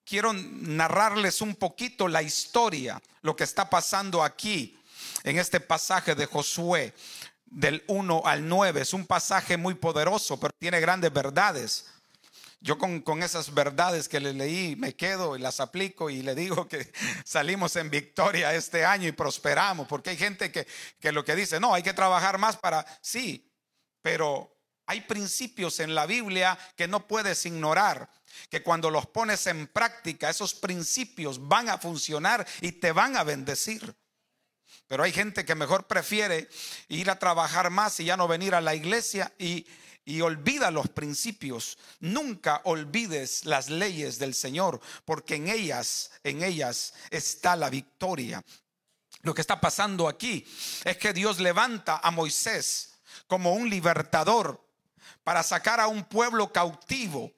quiero 0.10 0.34
narrarles 0.34 1.40
un 1.40 1.56
poquito 1.56 2.08
la 2.08 2.24
historia, 2.24 3.00
lo 3.22 3.36
que 3.36 3.44
está 3.44 3.70
pasando 3.70 4.24
aquí 4.24 4.79
en 5.24 5.38
este 5.38 5.60
pasaje 5.60 6.16
de 6.16 6.26
Josué 6.26 6.94
del 7.46 7.84
1 7.88 8.22
al 8.26 8.48
9. 8.48 8.82
Es 8.82 8.94
un 8.94 9.06
pasaje 9.06 9.58
muy 9.58 9.76
poderoso, 9.76 10.40
pero 10.40 10.54
tiene 10.58 10.80
grandes 10.80 11.12
verdades. 11.12 11.86
Yo 12.62 12.78
con, 12.78 13.24
esas 13.24 13.54
verdades 13.54 14.10
que 14.10 14.20
le 14.20 14.34
leí 14.34 14.76
me 14.76 14.94
quedo 14.94 15.38
y 15.38 15.40
las 15.40 15.62
aplico 15.62 16.10
y 16.10 16.22
le 16.22 16.36
digo 16.36 16.68
que 16.68 16.92
salimos 17.26 17.76
en 17.78 17.90
victoria 17.90 18.54
este 18.54 18.84
año 18.84 19.08
y 19.08 19.14
prosperamos, 19.14 19.88
porque 19.88 20.10
hay 20.10 20.18
gente 20.18 20.52
que, 20.52 20.68
que 21.00 21.12
lo 21.14 21.24
que 21.24 21.36
dice, 21.36 21.60
no, 21.60 21.74
hay 21.74 21.84
que 21.84 21.94
trabajar 21.94 22.38
más 22.38 22.58
para, 22.58 22.86
sí, 23.02 23.50
pero 24.02 24.54
hay 24.88 25.02
principios 25.02 25.80
en 25.80 25.96
la 25.96 26.06
Biblia 26.06 26.58
que 26.76 26.88
no 26.88 27.08
puedes 27.08 27.46
ignorar, 27.46 28.10
que 28.50 28.62
cuando 28.62 28.90
los 28.90 29.06
pones 29.08 29.48
en 29.48 29.68
práctica, 29.68 30.30
esos 30.30 30.54
principios 30.54 31.48
van 31.48 31.70
a 31.70 31.78
funcionar 31.78 32.46
y 32.60 32.74
te 32.74 32.92
van 32.92 33.16
a 33.16 33.24
bendecir. 33.24 33.96
Pero 34.90 35.04
hay 35.04 35.12
gente 35.12 35.46
que 35.46 35.54
mejor 35.54 35.86
prefiere 35.86 36.50
ir 36.88 37.12
a 37.12 37.20
trabajar 37.20 37.70
más 37.70 38.00
y 38.00 38.06
ya 38.06 38.18
no 38.18 38.28
venir 38.28 38.56
a 38.56 38.60
la 38.60 38.74
iglesia 38.74 39.32
y, 39.38 39.68
olvida 40.24 40.72
los 40.72 40.90
principios. 40.90 41.78
Nunca 42.00 42.62
olvides 42.64 43.46
las 43.46 43.70
leyes 43.70 44.18
del 44.18 44.34
Señor, 44.34 44.82
porque 45.06 45.36
en 45.36 45.48
ellas, 45.48 46.10
en 46.24 46.42
ellas 46.42 46.96
está 47.12 47.56
la 47.56 47.70
victoria. 47.70 48.44
Lo 49.22 49.36
que 49.36 49.42
está 49.42 49.62
pasando 49.62 50.08
aquí 50.08 50.44
es 50.84 50.98
que 50.98 51.14
Dios 51.14 51.40
levanta 51.40 52.00
a 52.02 52.10
Moisés 52.10 52.96
como 53.28 53.54
un 53.54 53.70
libertador 53.70 54.60
para 55.24 55.44
sacar 55.44 55.80
a 55.80 55.86
un 55.86 56.04
pueblo 56.04 56.52
cautivo 56.52 57.32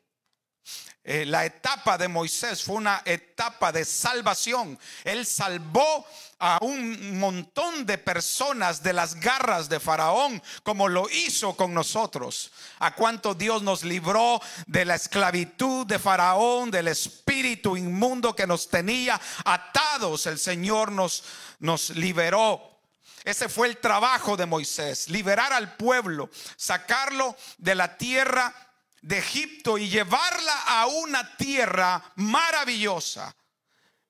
eh, 1.04 1.26
la 1.26 1.46
etapa 1.46 1.98
de 1.98 2.08
Moisés 2.08 2.62
fue 2.62 2.76
una 2.76 3.02
etapa 3.06 3.72
de 3.72 3.86
salvación. 3.86 4.78
Él 5.04 5.26
salvó 5.26 6.06
a 6.38 6.60
un 6.62 7.20
montón 7.20 7.88
de 7.88 7.98
personas 7.98 8.84
de 8.84 8.94
las 8.94 9.16
garras 9.16 9.68
de 9.68 9.80
Faraón, 9.80 10.42
como 10.62 10.88
lo 10.88 11.10
hizo 11.10 11.56
con 11.56 11.74
nosotros. 11.74 12.52
A 12.78 12.94
cuánto 12.94 13.34
Dios 13.34 13.64
nos 13.64 13.84
libró 13.84 14.40
de 14.68 14.86
la 14.86 14.94
esclavitud 14.94 15.88
de 15.88 15.98
Faraón, 15.98 16.70
del 16.70 16.88
espíritu 16.88 17.76
inmundo 17.76 18.36
que 18.36 18.46
nos 18.46 18.70
tenía 18.70 19.20
atados. 19.44 20.28
El 20.28 20.38
Señor 20.38 20.92
nos, 20.92 21.24
nos 21.58 21.90
liberó. 21.92 22.80
Ese 23.24 23.50
fue 23.50 23.68
el 23.68 23.78
trabajo 23.78 24.38
de 24.38 24.46
Moisés, 24.46 25.10
liberar 25.10 25.52
al 25.52 25.76
pueblo, 25.78 26.30
sacarlo 26.58 27.36
de 27.58 27.74
la 27.74 27.98
tierra 27.98 28.71
de 29.02 29.18
Egipto 29.18 29.78
y 29.78 29.90
llevarla 29.90 30.64
a 30.68 30.88
una 30.88 31.36
tierra 31.38 32.04
maravillosa. 32.16 33.36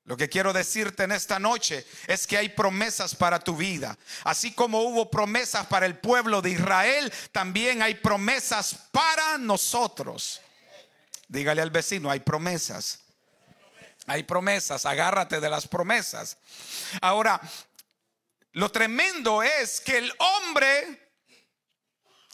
Lo 0.03 0.17
que 0.17 0.29
quiero 0.29 0.51
decirte 0.51 1.03
en 1.03 1.11
esta 1.11 1.39
noche 1.39 1.85
es 2.07 2.25
que 2.25 2.37
hay 2.37 2.49
promesas 2.49 3.15
para 3.15 3.39
tu 3.39 3.55
vida. 3.55 3.97
Así 4.23 4.51
como 4.51 4.81
hubo 4.81 5.09
promesas 5.09 5.67
para 5.67 5.85
el 5.85 5.97
pueblo 5.97 6.41
de 6.41 6.51
Israel, 6.51 7.13
también 7.31 7.81
hay 7.81 7.95
promesas 7.95 8.75
para 8.91 9.37
nosotros. 9.37 10.41
Dígale 11.27 11.61
al 11.61 11.69
vecino, 11.69 12.09
hay 12.09 12.19
promesas. 12.19 12.99
Hay 14.07 14.23
promesas, 14.23 14.85
agárrate 14.85 15.39
de 15.39 15.49
las 15.49 15.67
promesas. 15.67 16.37
Ahora, 17.01 17.39
lo 18.53 18.69
tremendo 18.69 19.43
es 19.43 19.79
que 19.79 19.99
el 19.99 20.13
hombre 20.17 21.10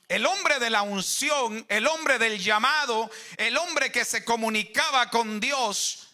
el 0.07 0.25
hombre 0.25 0.59
de 0.59 0.69
la 0.69 0.83
unción, 0.83 1.65
el 1.67 1.87
hombre 1.87 2.17
del 2.17 2.39
llamado, 2.39 3.09
el 3.35 3.57
hombre 3.57 3.91
que 3.91 4.05
se 4.05 4.23
comunicaba 4.23 5.09
con 5.09 5.39
Dios, 5.39 6.07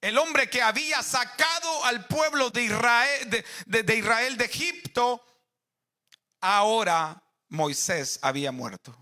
el 0.00 0.18
hombre 0.18 0.48
que 0.48 0.62
había 0.62 1.02
sacado 1.02 1.84
al 1.84 2.06
pueblo 2.06 2.50
de 2.50 2.62
Israel 2.62 3.44
de, 3.66 4.44
Egipto, 4.44 5.24
ahora 6.40 7.22
Moisés 7.48 8.18
había 8.22 8.50
muerto. 8.50 8.96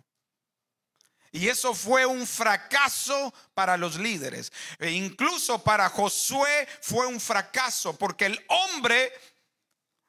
Y 1.30 1.48
eso 1.48 1.74
fue 1.74 2.04
un 2.04 2.26
fracaso 2.26 3.32
para 3.54 3.76
los 3.76 3.96
líderes. 3.96 4.52
E 4.78 4.90
incluso 4.90 5.62
para 5.64 5.88
Josué 5.88 6.68
fue 6.82 7.06
un 7.06 7.20
fracaso 7.20 7.96
porque 7.96 8.26
el 8.26 8.44
hombre 8.48 9.12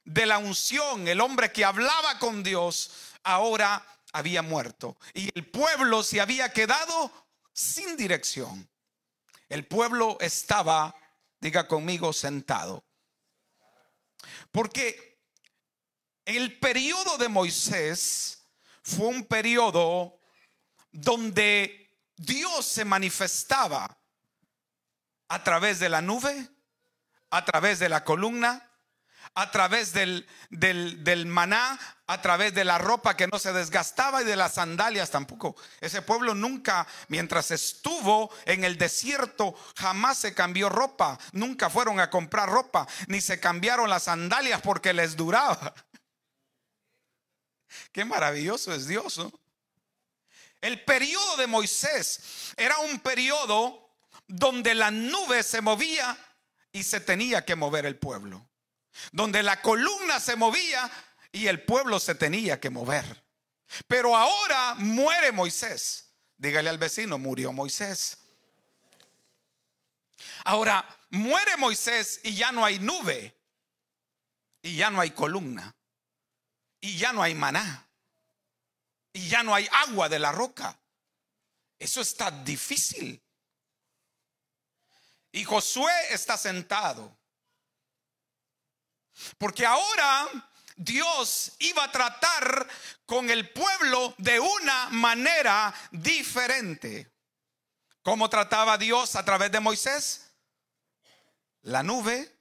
de 0.03 0.25
la 0.25 0.37
unción, 0.37 1.07
el 1.07 1.21
hombre 1.21 1.51
que 1.51 1.63
hablaba 1.63 2.19
con 2.19 2.43
Dios, 2.43 2.91
ahora 3.23 3.83
había 4.13 4.41
muerto 4.41 4.97
y 5.13 5.29
el 5.37 5.45
pueblo 5.49 6.03
se 6.03 6.21
había 6.21 6.53
quedado 6.53 7.11
sin 7.51 7.97
dirección. 7.97 8.69
El 9.49 9.67
pueblo 9.67 10.17
estaba, 10.21 10.95
diga 11.39 11.67
conmigo, 11.67 12.13
sentado. 12.13 12.85
Porque 14.51 15.19
el 16.25 16.57
periodo 16.59 17.17
de 17.17 17.27
Moisés 17.27 18.47
fue 18.81 19.07
un 19.07 19.25
periodo 19.25 20.19
donde 20.91 21.99
Dios 22.15 22.65
se 22.65 22.85
manifestaba 22.85 23.97
a 25.27 25.43
través 25.43 25.79
de 25.79 25.89
la 25.89 26.01
nube, 26.01 26.49
a 27.31 27.43
través 27.43 27.79
de 27.79 27.89
la 27.89 28.03
columna, 28.03 28.72
a 29.35 29.51
través 29.51 29.93
del, 29.93 30.27
del, 30.49 31.25
maná, 31.25 31.79
a 32.07 32.21
través 32.21 32.53
de 32.53 32.63
la 32.63 32.77
ropa 32.77 33.17
que 33.17 33.27
no 33.27 33.39
se 33.39 33.53
desgastaba 33.53 34.21
y 34.21 34.25
de 34.25 34.35
las 34.35 34.55
sandalias 34.55 35.09
tampoco. 35.09 35.55
Ese 35.81 36.01
pueblo 36.01 36.35
nunca, 36.35 36.87
mientras 37.07 37.51
estuvo 37.51 38.31
en 38.45 38.63
el 38.63 38.77
desierto, 38.77 39.55
jamás 39.75 40.17
se 40.17 40.33
cambió 40.33 40.69
ropa. 40.69 41.19
Nunca 41.31 41.69
fueron 41.69 41.99
a 41.99 42.09
comprar 42.09 42.49
ropa, 42.49 42.87
ni 43.07 43.21
se 43.21 43.39
cambiaron 43.39 43.89
las 43.89 44.03
sandalias 44.03 44.61
porque 44.61 44.93
les 44.93 45.15
duraba. 45.15 45.73
Qué 47.91 48.05
maravilloso 48.05 48.73
es 48.73 48.87
Dios. 48.87 49.19
El 50.61 50.83
periodo 50.85 51.37
de 51.37 51.47
Moisés 51.47 52.53
era 52.55 52.77
un 52.79 52.99
periodo 52.99 53.89
donde 54.27 54.75
la 54.75 54.91
nube 54.91 55.43
se 55.43 55.61
movía 55.61 56.17
y 56.71 56.83
se 56.83 56.99
tenía 56.99 57.43
que 57.43 57.55
mover 57.55 57.85
el 57.85 57.97
pueblo 57.97 58.47
donde 59.11 59.43
la 59.43 59.61
columna 59.61 60.19
se 60.19 60.35
movía 60.35 60.89
y 61.31 61.47
el 61.47 61.63
pueblo 61.63 61.99
se 61.99 62.15
tenía 62.15 62.59
que 62.59 62.69
mover. 62.69 63.23
Pero 63.87 64.15
ahora 64.15 64.75
muere 64.75 65.31
Moisés. 65.31 66.11
Dígale 66.37 66.69
al 66.69 66.77
vecino, 66.77 67.17
murió 67.17 67.51
Moisés. 67.51 68.17
Ahora, 70.45 70.85
muere 71.09 71.57
Moisés 71.57 72.19
y 72.23 72.35
ya 72.35 72.51
no 72.51 72.65
hay 72.65 72.79
nube, 72.79 73.35
y 74.61 74.75
ya 74.75 74.89
no 74.89 74.99
hay 74.99 75.11
columna, 75.11 75.75
y 76.81 76.97
ya 76.97 77.13
no 77.13 77.23
hay 77.23 77.33
maná, 77.33 77.87
y 79.13 79.27
ya 79.27 79.43
no 79.43 79.55
hay 79.55 79.67
agua 79.71 80.09
de 80.09 80.19
la 80.19 80.31
roca. 80.31 80.77
Eso 81.79 82.01
está 82.01 82.29
difícil. 82.31 83.21
Y 85.31 85.43
Josué 85.43 85.93
está 86.11 86.37
sentado 86.37 87.17
porque 89.37 89.65
ahora 89.65 90.27
Dios 90.75 91.53
iba 91.59 91.83
a 91.83 91.91
tratar 91.91 92.67
con 93.05 93.29
el 93.29 93.49
pueblo 93.51 94.15
de 94.17 94.39
una 94.39 94.89
manera 94.89 95.73
diferente. 95.91 97.11
¿Cómo 98.01 98.29
trataba 98.29 98.77
Dios 98.77 99.15
a 99.15 99.23
través 99.23 99.51
de 99.51 99.59
Moisés? 99.59 100.33
La 101.61 101.83
nube, 101.83 102.35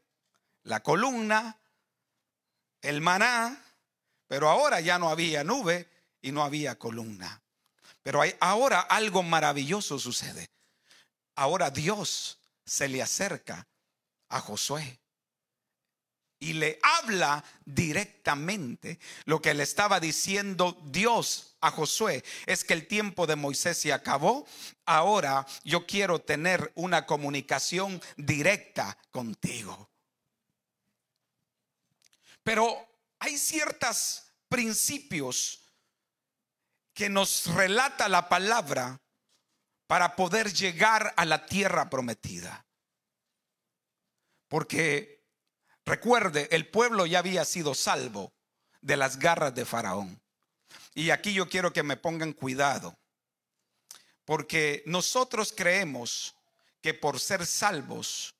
la 0.64 0.82
columna, 0.82 1.60
el 2.80 3.00
maná, 3.00 3.62
pero 4.26 4.48
ahora 4.48 4.80
ya 4.80 4.98
no 4.98 5.08
había 5.08 5.44
nube 5.44 5.88
y 6.20 6.32
no 6.32 6.42
había 6.42 6.78
columna. 6.78 7.40
Pero 8.02 8.22
ahora 8.40 8.80
algo 8.80 9.22
maravilloso 9.22 9.98
sucede. 9.98 10.50
Ahora 11.36 11.70
Dios 11.70 12.38
se 12.64 12.88
le 12.88 13.02
acerca 13.02 13.68
a 14.28 14.40
Josué 14.40 15.01
y 16.42 16.54
le 16.54 16.80
habla 16.82 17.44
directamente. 17.64 18.98
Lo 19.26 19.40
que 19.40 19.54
le 19.54 19.62
estaba 19.62 20.00
diciendo 20.00 20.76
Dios 20.86 21.56
a 21.60 21.70
Josué 21.70 22.24
es 22.46 22.64
que 22.64 22.74
el 22.74 22.88
tiempo 22.88 23.28
de 23.28 23.36
Moisés 23.36 23.78
se 23.78 23.92
acabó. 23.92 24.44
Ahora 24.84 25.46
yo 25.62 25.86
quiero 25.86 26.20
tener 26.20 26.72
una 26.74 27.06
comunicación 27.06 28.02
directa 28.16 28.98
contigo. 29.12 29.88
Pero 32.42 32.88
hay 33.20 33.38
ciertos 33.38 34.24
principios 34.48 35.60
que 36.92 37.08
nos 37.08 37.46
relata 37.54 38.08
la 38.08 38.28
palabra 38.28 39.00
para 39.86 40.16
poder 40.16 40.52
llegar 40.52 41.14
a 41.16 41.24
la 41.24 41.46
tierra 41.46 41.88
prometida. 41.88 42.66
Porque 44.48 45.21
Recuerde, 45.84 46.48
el 46.52 46.68
pueblo 46.68 47.06
ya 47.06 47.18
había 47.18 47.44
sido 47.44 47.74
salvo 47.74 48.32
de 48.80 48.96
las 48.96 49.18
garras 49.18 49.54
de 49.54 49.64
Faraón. 49.64 50.20
Y 50.94 51.10
aquí 51.10 51.32
yo 51.32 51.48
quiero 51.48 51.72
que 51.72 51.82
me 51.82 51.96
pongan 51.96 52.32
cuidado, 52.32 52.98
porque 54.24 54.82
nosotros 54.86 55.52
creemos 55.56 56.34
que 56.80 56.94
por 56.94 57.18
ser 57.18 57.46
salvos 57.46 58.34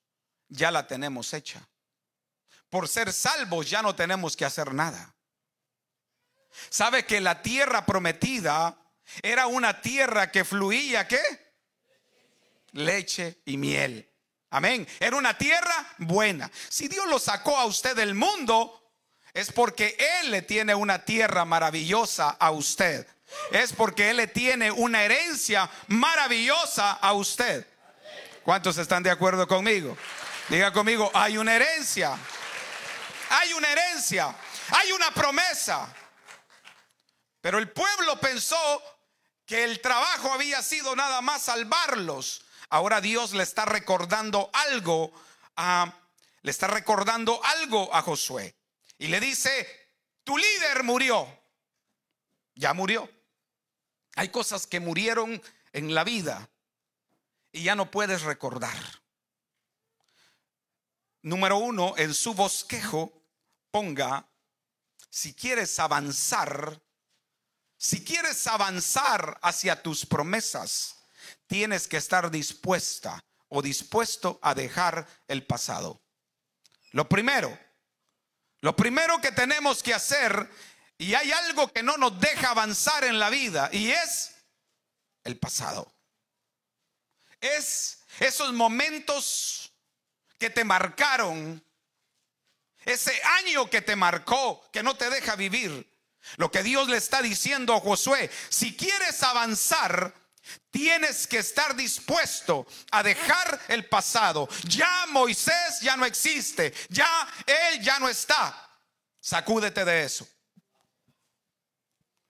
ya 0.47 0.71
la 0.71 0.87
tenemos 0.87 1.33
hecha. 1.33 1.67
Por 2.69 2.87
ser 2.87 3.11
salvos 3.11 3.69
ya 3.69 3.81
no 3.81 3.95
tenemos 3.95 4.35
que 4.35 4.45
hacer 4.45 4.73
nada. 4.73 5.15
¿Sabe 6.69 7.05
que 7.05 7.21
la 7.21 7.41
tierra 7.41 7.85
prometida 7.85 8.77
era 9.21 9.47
una 9.47 9.81
tierra 9.81 10.31
que 10.31 10.43
fluía 10.43 11.07
qué? 11.07 11.21
Leche 12.71 13.41
y 13.45 13.57
miel. 13.57 14.12
Amén. 14.53 14.87
Era 14.99 15.17
una 15.17 15.35
tierra 15.35 15.83
buena. 15.97 16.49
Si 16.69 16.87
Dios 16.87 17.07
lo 17.07 17.17
sacó 17.17 17.57
a 17.57 17.65
usted 17.65 17.95
del 17.95 18.13
mundo, 18.13 18.93
es 19.33 19.51
porque 19.51 19.97
Él 20.21 20.29
le 20.29 20.43
tiene 20.43 20.75
una 20.75 21.03
tierra 21.03 21.43
maravillosa 21.43 22.29
a 22.29 22.51
usted. 22.51 23.07
Es 23.49 23.73
porque 23.73 24.11
Él 24.11 24.17
le 24.17 24.27
tiene 24.27 24.69
una 24.69 25.01
herencia 25.01 25.67
maravillosa 25.87 26.91
a 26.91 27.13
usted. 27.13 27.65
¿Cuántos 28.43 28.77
están 28.77 29.01
de 29.01 29.09
acuerdo 29.09 29.47
conmigo? 29.47 29.97
Diga 30.49 30.71
conmigo, 30.71 31.09
hay 31.15 31.39
una 31.39 31.55
herencia. 31.55 32.15
Hay 33.31 33.53
una 33.53 33.71
herencia. 33.71 34.35
Hay 34.69 34.91
una 34.91 35.09
promesa. 35.15 35.91
Pero 37.41 37.57
el 37.57 37.71
pueblo 37.71 38.19
pensó 38.19 38.83
que 39.47 39.63
el 39.63 39.81
trabajo 39.81 40.31
había 40.31 40.61
sido 40.61 40.95
nada 40.95 41.21
más 41.21 41.41
salvarlos 41.41 42.42
ahora 42.73 43.01
Dios 43.01 43.33
le 43.33 43.43
está 43.43 43.65
recordando 43.65 44.49
algo 44.51 45.13
a, 45.55 45.93
le 46.41 46.49
está 46.49 46.65
recordando 46.65 47.39
algo 47.45 47.93
a 47.93 48.01
Josué. 48.01 48.55
Y 48.97 49.09
le 49.09 49.19
dice, 49.19 49.91
tu 50.23 50.35
líder 50.35 50.83
murió. 50.83 51.27
Ya 52.55 52.73
murió. 52.73 53.07
Hay 54.15 54.29
cosas 54.29 54.65
que 54.65 54.79
murieron 54.79 55.39
en 55.71 55.93
la 55.93 56.03
vida 56.03 56.49
y 57.51 57.61
ya 57.61 57.75
no 57.75 57.91
puedes 57.91 58.23
recordar. 58.23 58.75
Número 61.21 61.57
uno, 61.57 61.93
en 61.97 62.11
su 62.15 62.33
bosquejo 62.33 63.13
ponga, 63.69 64.27
si 65.11 65.35
quieres 65.35 65.79
avanzar, 65.79 66.81
si 67.77 68.03
quieres 68.03 68.47
avanzar 68.47 69.39
hacia 69.43 69.83
tus 69.83 70.07
promesas, 70.07 71.02
tienes 71.47 71.87
que 71.87 71.97
estar 71.97 72.29
dispuesta 72.31 73.19
o 73.49 73.61
dispuesto 73.61 74.39
a 74.41 74.55
dejar 74.55 75.07
el 75.27 75.45
pasado. 75.45 76.01
Lo 76.91 77.07
primero, 77.07 77.57
lo 78.61 78.75
primero 78.75 79.19
que 79.19 79.31
tenemos 79.31 79.83
que 79.83 79.93
hacer, 79.93 80.49
y 80.97 81.13
hay 81.13 81.31
algo 81.31 81.67
que 81.71 81.83
no 81.83 81.97
nos 81.97 82.19
deja 82.19 82.51
avanzar 82.51 83.03
en 83.03 83.19
la 83.19 83.29
vida, 83.29 83.69
y 83.71 83.91
es 83.91 84.35
el 85.23 85.37
pasado. 85.37 85.93
Es 87.41 87.99
esos 88.19 88.53
momentos 88.53 89.73
que 90.37 90.49
te 90.49 90.63
marcaron, 90.63 91.63
ese 92.85 93.21
año 93.39 93.69
que 93.69 93.81
te 93.81 93.95
marcó, 93.95 94.69
que 94.71 94.83
no 94.83 94.95
te 94.95 95.09
deja 95.09 95.35
vivir. 95.35 95.89
Lo 96.37 96.51
que 96.51 96.63
Dios 96.63 96.87
le 96.87 96.97
está 96.97 97.21
diciendo 97.21 97.73
a 97.73 97.79
Josué, 97.79 98.29
si 98.49 98.75
quieres 98.75 99.21
avanzar, 99.23 100.13
Tienes 100.71 101.27
que 101.27 101.39
estar 101.39 101.75
dispuesto 101.75 102.67
a 102.91 103.03
dejar 103.03 103.61
el 103.67 103.87
pasado. 103.87 104.49
Ya 104.65 105.05
Moisés 105.07 105.79
ya 105.81 105.95
no 105.95 106.05
existe. 106.05 106.73
Ya 106.89 107.27
él 107.45 107.81
ya 107.81 107.99
no 107.99 108.09
está. 108.09 108.69
Sacúdete 109.19 109.85
de 109.85 110.03
eso. 110.03 110.27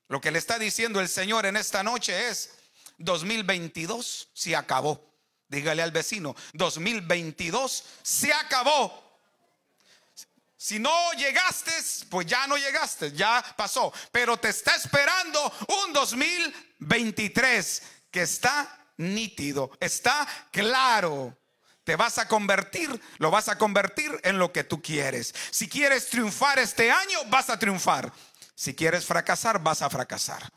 Lo 0.10 0.22
que 0.22 0.32
le 0.32 0.40
está 0.40 0.60
diciendo 0.60 1.00
el 1.00 1.10
Señor 1.10 1.46
en 1.46 1.58
esta 1.58 1.82
noche 1.82 2.30
es 2.30 2.52
2022 3.00 4.30
se 4.34 4.56
acabó. 4.56 5.12
Dígale 5.48 5.82
al 5.82 5.92
vecino, 5.92 6.36
2022 6.54 7.84
se 8.02 8.34
acabó. 8.34 9.04
Si 10.56 10.80
no 10.80 11.12
llegaste, 11.14 11.74
pues 12.10 12.26
ya 12.26 12.48
no 12.48 12.58
llegaste, 12.58 13.12
ya 13.12 13.44
pasó. 13.58 13.92
Pero 14.12 14.38
te 14.38 14.50
está 14.50 14.76
esperando 14.76 15.54
un 15.68 15.94
2023 15.94 17.82
que 18.14 18.22
está 18.22 18.94
nítido, 18.98 19.76
está 19.82 20.26
claro. 20.52 21.38
Te 21.84 21.98
vas 21.98 22.18
a 22.20 22.28
convertir, 22.30 23.02
lo 23.18 23.30
vas 23.30 23.50
a 23.50 23.58
convertir 23.58 24.18
en 24.24 24.38
lo 24.38 24.54
que 24.54 24.64
tú 24.64 24.82
quieres. 24.82 25.34
Si 25.52 25.68
quieres 25.68 26.08
triunfar 26.08 26.60
este 26.60 26.90
año, 26.92 27.26
vas 27.26 27.50
a 27.50 27.60
triunfar. 27.60 28.14
Si 28.56 28.74
quieres 28.74 29.04
fracasar, 29.04 29.62
vas 29.62 29.82
a 29.82 29.90
fracasar. 29.90 30.50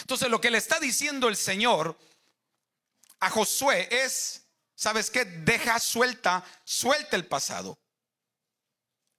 Entonces 0.00 0.28
lo 0.28 0.40
que 0.40 0.50
le 0.50 0.58
está 0.58 0.78
diciendo 0.80 1.28
el 1.28 1.36
Señor 1.36 1.96
a 3.20 3.30
Josué 3.30 3.88
es, 3.90 4.42
¿sabes 4.74 5.10
qué? 5.10 5.24
Deja 5.24 5.78
suelta, 5.78 6.44
suelta 6.64 7.16
el 7.16 7.26
pasado 7.26 7.78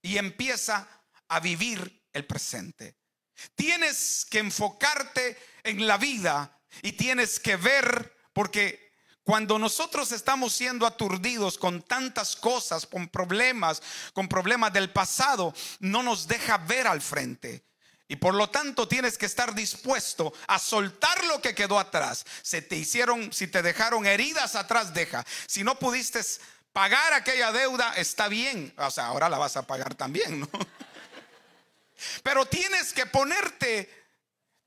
y 0.01 0.17
empieza 0.17 0.87
a 1.29 1.39
vivir 1.39 2.03
el 2.11 2.25
presente. 2.25 2.97
Tienes 3.55 4.27
que 4.29 4.39
enfocarte 4.39 5.37
en 5.63 5.87
la 5.87 5.97
vida 5.97 6.58
y 6.81 6.93
tienes 6.93 7.39
que 7.39 7.55
ver, 7.55 8.15
porque 8.33 8.89
Cuando 9.29 9.59
nosotros 9.59 10.11
estamos 10.11 10.53
siendo 10.53 10.87
aturdidos 10.87 11.59
con 11.59 11.83
tantas 11.83 12.35
cosas, 12.35 12.87
con 12.87 13.07
problemas, 13.07 13.79
con 14.11 14.27
problemas 14.27 14.73
del 14.73 14.91
pasado, 14.91 15.53
no 15.79 16.01
nos 16.01 16.27
deja 16.27 16.57
ver 16.57 16.87
al 16.87 16.99
frente. 16.99 17.63
Y 18.07 18.15
por 18.15 18.33
lo 18.33 18.49
tanto 18.49 18.87
tienes 18.87 19.19
que 19.19 19.27
estar 19.27 19.53
dispuesto 19.53 20.33
a 20.47 20.57
soltar 20.57 21.23
lo 21.25 21.39
que 21.41 21.53
quedó 21.53 21.77
atrás. 21.77 22.25
Si 22.41 22.59
te 22.63 22.75
hicieron, 22.75 23.31
si 23.31 23.45
te 23.45 23.61
dejaron 23.61 24.07
heridas 24.07 24.55
atrás, 24.55 24.95
deja. 24.95 25.23
Si 25.45 25.63
no 25.63 25.77
pudiste 25.77 26.21
pagar 26.73 27.13
aquella 27.13 27.51
deuda, 27.51 27.93
está 27.97 28.29
bien. 28.29 28.73
O 28.77 28.89
sea, 28.89 29.05
ahora 29.05 29.29
la 29.29 29.37
vas 29.37 29.55
a 29.57 29.67
pagar 29.67 29.93
también, 29.93 30.39
¿no? 30.39 30.49
Pero 32.23 32.47
tienes 32.47 32.93
que 32.93 33.05
ponerte 33.05 33.98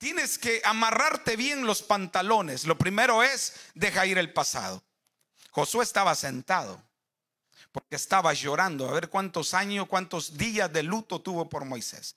tienes 0.02 0.36
que 0.36 0.60
amarrarte 0.64 1.36
bien 1.36 1.64
los 1.64 1.80
pantalones. 1.80 2.64
Lo 2.64 2.76
primero 2.76 3.22
es, 3.22 3.54
deja 3.76 4.04
ir 4.04 4.18
el 4.18 4.32
pasado. 4.32 4.82
Josué 5.52 5.84
estaba 5.84 6.16
sentado 6.16 6.82
porque 7.70 7.94
estaba 7.94 8.32
llorando. 8.32 8.88
A 8.88 8.94
ver 8.94 9.08
cuántos 9.08 9.54
años, 9.54 9.86
cuántos 9.86 10.36
días 10.36 10.72
de 10.72 10.82
luto 10.82 11.20
tuvo 11.20 11.48
por 11.48 11.64
Moisés. 11.64 12.16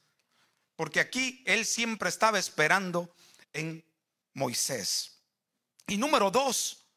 Porque 0.75 0.99
aquí 0.99 1.43
él 1.45 1.63
siempre 1.63 2.09
estaba 2.09 2.39
esperando 2.39 3.15
en 3.53 3.85
Moisés. 4.33 5.19
Y 5.85 5.97
número 5.97 6.31
dos, 6.31 6.87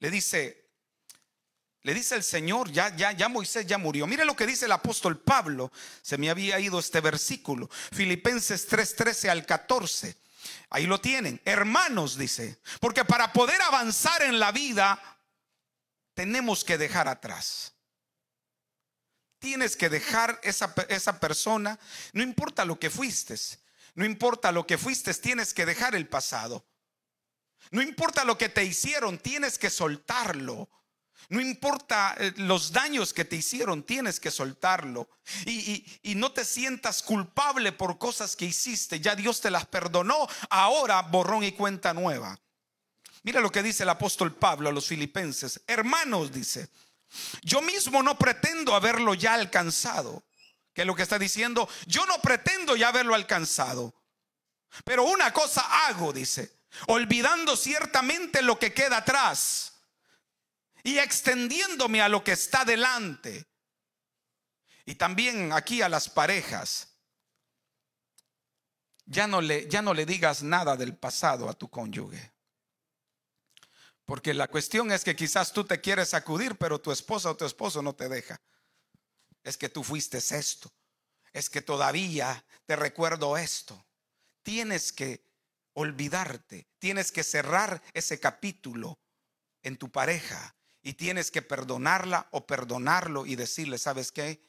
le 0.00 0.10
dice, 0.10 0.61
le 1.82 1.94
dice 1.94 2.14
el 2.14 2.22
Señor, 2.22 2.70
ya, 2.70 2.94
ya, 2.94 3.12
ya 3.12 3.28
Moisés 3.28 3.66
ya 3.66 3.76
murió. 3.76 4.06
Mire 4.06 4.24
lo 4.24 4.36
que 4.36 4.46
dice 4.46 4.66
el 4.66 4.72
apóstol 4.72 5.18
Pablo. 5.20 5.72
Se 6.00 6.16
me 6.16 6.30
había 6.30 6.60
ido 6.60 6.78
este 6.78 7.00
versículo. 7.00 7.68
Filipenses 7.92 8.68
3:13 8.68 9.28
al 9.28 9.44
14. 9.44 10.16
Ahí 10.70 10.86
lo 10.86 11.00
tienen. 11.00 11.40
Hermanos, 11.44 12.16
dice. 12.16 12.58
Porque 12.80 13.04
para 13.04 13.32
poder 13.32 13.60
avanzar 13.62 14.22
en 14.22 14.38
la 14.38 14.52
vida, 14.52 15.00
tenemos 16.14 16.64
que 16.64 16.78
dejar 16.78 17.08
atrás. 17.08 17.72
Tienes 19.40 19.76
que 19.76 19.88
dejar 19.88 20.38
esa, 20.44 20.72
esa 20.88 21.18
persona. 21.18 21.80
No 22.12 22.22
importa 22.22 22.64
lo 22.64 22.78
que 22.78 22.90
fuiste. 22.90 23.34
No 23.94 24.04
importa 24.04 24.52
lo 24.52 24.66
que 24.66 24.78
fuiste, 24.78 25.12
tienes 25.14 25.52
que 25.52 25.66
dejar 25.66 25.94
el 25.94 26.08
pasado. 26.08 26.64
No 27.70 27.82
importa 27.82 28.24
lo 28.24 28.38
que 28.38 28.48
te 28.48 28.64
hicieron, 28.64 29.18
tienes 29.18 29.58
que 29.58 29.68
soltarlo. 29.68 30.70
No 31.28 31.40
importa 31.40 32.14
eh, 32.18 32.32
los 32.36 32.72
daños 32.72 33.12
que 33.12 33.24
te 33.24 33.36
hicieron, 33.36 33.82
tienes 33.82 34.20
que 34.20 34.30
soltarlo. 34.30 35.08
Y, 35.46 35.84
no 36.16 36.32
te 36.32 36.44
sientas 36.44 37.02
culpable 37.02 37.72
por 37.72 37.98
cosas 37.98 38.36
que 38.36 38.44
hiciste. 38.44 39.00
Ya 39.00 39.14
Dios 39.14 39.40
te 39.40 39.50
las 39.50 39.66
perdonó. 39.66 40.28
Ahora 40.50 41.02
borrón 41.02 41.44
y 41.44 41.52
cuenta 41.52 41.94
nueva. 41.94 42.38
Mira 43.22 43.40
lo 43.40 43.50
que 43.50 43.62
dice 43.62 43.84
el 43.84 43.88
apóstol 43.88 44.34
Pablo 44.34 44.68
a 44.68 44.72
los 44.72 44.86
filipenses. 44.86 45.62
Hermanos, 45.66 46.32
dice, 46.32 46.68
yo 47.42 47.62
mismo 47.62 48.02
no 48.02 48.18
pretendo 48.18 48.74
haberlo 48.74 49.14
ya 49.14 49.34
alcanzado. 49.34 50.24
Que 50.74 50.82
es 50.82 50.86
lo 50.86 50.94
que 50.94 51.02
está 51.02 51.18
diciendo, 51.18 51.68
yo 51.86 52.06
no 52.06 52.20
pretendo 52.20 52.76
ya 52.76 52.88
haberlo 52.88 53.14
alcanzado. 53.14 53.94
Pero 54.84 55.04
una 55.04 55.32
cosa 55.32 55.86
hago, 55.86 56.12
dice, 56.12 56.60
olvidando 56.86 57.56
ciertamente 57.56 58.42
lo 58.42 58.58
que 58.58 58.72
queda 58.72 58.98
atrás 58.98 59.71
y 60.82 60.98
extendiéndome 60.98 62.02
a 62.02 62.08
lo 62.08 62.24
que 62.24 62.32
está 62.32 62.64
delante. 62.64 63.46
Y 64.84 64.96
también 64.96 65.52
aquí 65.52 65.82
a 65.82 65.88
las 65.88 66.08
parejas. 66.08 66.88
Ya 69.04 69.26
no 69.26 69.40
le, 69.40 69.68
ya 69.68 69.82
no 69.82 69.94
le 69.94 70.06
digas 70.06 70.42
nada 70.42 70.76
del 70.76 70.96
pasado 70.96 71.48
a 71.48 71.54
tu 71.54 71.68
cónyuge. 71.68 72.32
Porque 74.04 74.34
la 74.34 74.48
cuestión 74.48 74.90
es 74.90 75.04
que 75.04 75.14
quizás 75.14 75.52
tú 75.52 75.64
te 75.64 75.80
quieres 75.80 76.10
sacudir, 76.10 76.56
pero 76.56 76.80
tu 76.80 76.90
esposa 76.90 77.30
o 77.30 77.36
tu 77.36 77.44
esposo 77.44 77.82
no 77.82 77.94
te 77.94 78.08
deja. 78.08 78.40
Es 79.44 79.56
que 79.56 79.68
tú 79.68 79.84
fuiste 79.84 80.18
esto. 80.18 80.72
Es 81.32 81.48
que 81.48 81.62
todavía 81.62 82.44
te 82.66 82.76
recuerdo 82.76 83.36
esto. 83.36 83.86
Tienes 84.42 84.92
que 84.92 85.24
olvidarte. 85.74 86.68
Tienes 86.78 87.12
que 87.12 87.22
cerrar 87.22 87.82
ese 87.94 88.18
capítulo 88.18 88.98
en 89.62 89.76
tu 89.76 89.90
pareja 89.90 90.56
y 90.82 90.94
tienes 90.94 91.30
que 91.30 91.42
perdonarla 91.42 92.28
o 92.32 92.46
perdonarlo 92.46 93.26
y 93.26 93.36
decirle, 93.36 93.78
¿sabes 93.78 94.10
qué? 94.10 94.42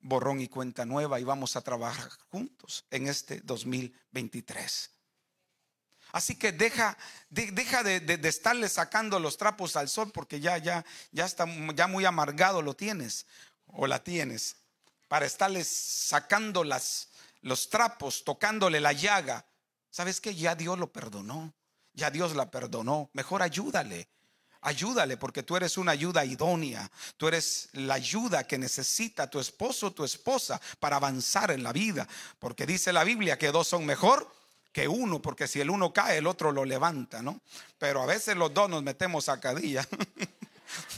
Borrón 0.00 0.40
y 0.40 0.48
cuenta 0.48 0.84
nueva 0.84 1.18
y 1.18 1.24
vamos 1.24 1.56
a 1.56 1.62
trabajar 1.62 2.10
juntos 2.30 2.86
en 2.90 3.08
este 3.08 3.40
2023. 3.40 4.90
Así 6.12 6.36
que 6.36 6.52
deja, 6.52 6.96
deja 7.28 7.82
de, 7.82 8.00
de, 8.00 8.28
estarle 8.28 8.68
sacando 8.68 9.18
los 9.18 9.36
trapos 9.36 9.76
al 9.76 9.88
sol 9.88 10.10
porque 10.12 10.40
ya, 10.40 10.56
ya, 10.56 10.84
ya 11.12 11.26
está, 11.26 11.46
ya 11.74 11.86
muy 11.86 12.04
amargado 12.06 12.62
lo 12.62 12.74
tienes 12.74 13.26
o 13.66 13.86
la 13.86 14.02
tienes. 14.02 14.56
Para 15.08 15.26
estarle 15.26 15.64
sacando 15.64 16.64
los 16.64 17.70
trapos, 17.70 18.24
tocándole 18.24 18.80
la 18.80 18.92
llaga. 18.92 19.44
¿Sabes 19.90 20.20
qué? 20.20 20.34
Ya 20.34 20.54
Dios 20.54 20.78
lo 20.78 20.92
perdonó. 20.92 21.54
Ya 21.92 22.10
Dios 22.10 22.36
la 22.36 22.50
perdonó. 22.50 23.10
Mejor 23.12 23.42
ayúdale. 23.42 24.08
Ayúdale 24.60 25.16
porque 25.16 25.42
tú 25.42 25.56
eres 25.56 25.78
una 25.78 25.92
ayuda 25.92 26.24
idónea. 26.24 26.90
Tú 27.16 27.28
eres 27.28 27.68
la 27.72 27.94
ayuda 27.94 28.44
que 28.44 28.58
necesita 28.58 29.30
tu 29.30 29.38
esposo 29.38 29.88
o 29.88 29.92
tu 29.92 30.04
esposa 30.04 30.60
para 30.80 30.96
avanzar 30.96 31.50
en 31.50 31.62
la 31.62 31.72
vida. 31.72 32.08
Porque 32.38 32.66
dice 32.66 32.92
la 32.92 33.04
Biblia 33.04 33.38
que 33.38 33.52
dos 33.52 33.68
son 33.68 33.86
mejor 33.86 34.28
que 34.72 34.86
uno, 34.86 35.20
porque 35.20 35.48
si 35.48 35.60
el 35.60 35.70
uno 35.70 35.92
cae, 35.92 36.18
el 36.18 36.26
otro 36.26 36.52
lo 36.52 36.64
levanta, 36.64 37.22
¿no? 37.22 37.40
Pero 37.78 38.02
a 38.02 38.06
veces 38.06 38.36
los 38.36 38.52
dos 38.52 38.68
nos 38.68 38.82
metemos 38.82 39.28
a 39.28 39.40
cadilla. 39.40 39.86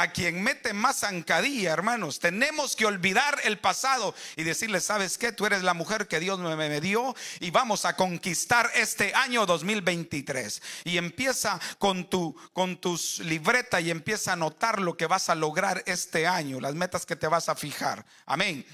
a 0.00 0.12
quien 0.12 0.42
mete 0.42 0.72
más 0.72 1.00
zancadilla, 1.00 1.72
hermanos. 1.72 2.20
Tenemos 2.20 2.76
que 2.76 2.86
olvidar 2.86 3.40
el 3.44 3.58
pasado 3.58 4.14
y 4.36 4.44
decirle, 4.44 4.80
¿sabes 4.80 5.18
qué? 5.18 5.32
Tú 5.32 5.46
eres 5.46 5.62
la 5.62 5.74
mujer 5.74 6.06
que 6.06 6.20
Dios 6.20 6.38
me, 6.38 6.80
dio 6.80 7.16
y 7.40 7.50
vamos 7.50 7.84
a 7.84 7.96
conquistar 7.96 8.70
este 8.74 9.14
año 9.14 9.46
2023. 9.46 10.62
Y 10.84 10.98
empieza 10.98 11.60
con 11.78 12.08
tu 12.08 12.36
con 12.52 12.80
tus 12.80 13.18
libretas 13.20 13.82
y 13.82 13.90
empieza 13.90 14.34
a 14.34 14.36
notar 14.36 14.80
lo 14.80 14.96
que 14.96 15.06
vas 15.06 15.28
a 15.28 15.34
lograr 15.34 15.82
este 15.86 16.26
año, 16.26 16.60
las 16.60 16.74
metas 16.74 17.04
que 17.04 17.16
te 17.16 17.26
vas 17.26 17.48
a 17.48 17.54
fijar. 17.54 18.04
Amén. 18.26 18.64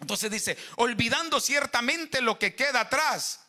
Entonces 0.00 0.30
dice, 0.30 0.58
olvidando 0.76 1.40
ciertamente 1.40 2.20
lo 2.20 2.38
que 2.38 2.54
queda 2.54 2.80
atrás 2.80 3.40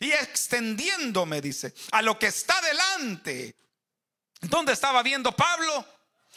y 0.00 0.10
extendiéndome, 0.10 1.40
dice, 1.40 1.74
a 1.92 2.02
lo 2.02 2.18
que 2.18 2.26
está 2.26 2.60
delante. 2.62 3.54
¿Dónde 4.40 4.72
estaba 4.72 5.02
viendo 5.02 5.32
Pablo? 5.32 5.86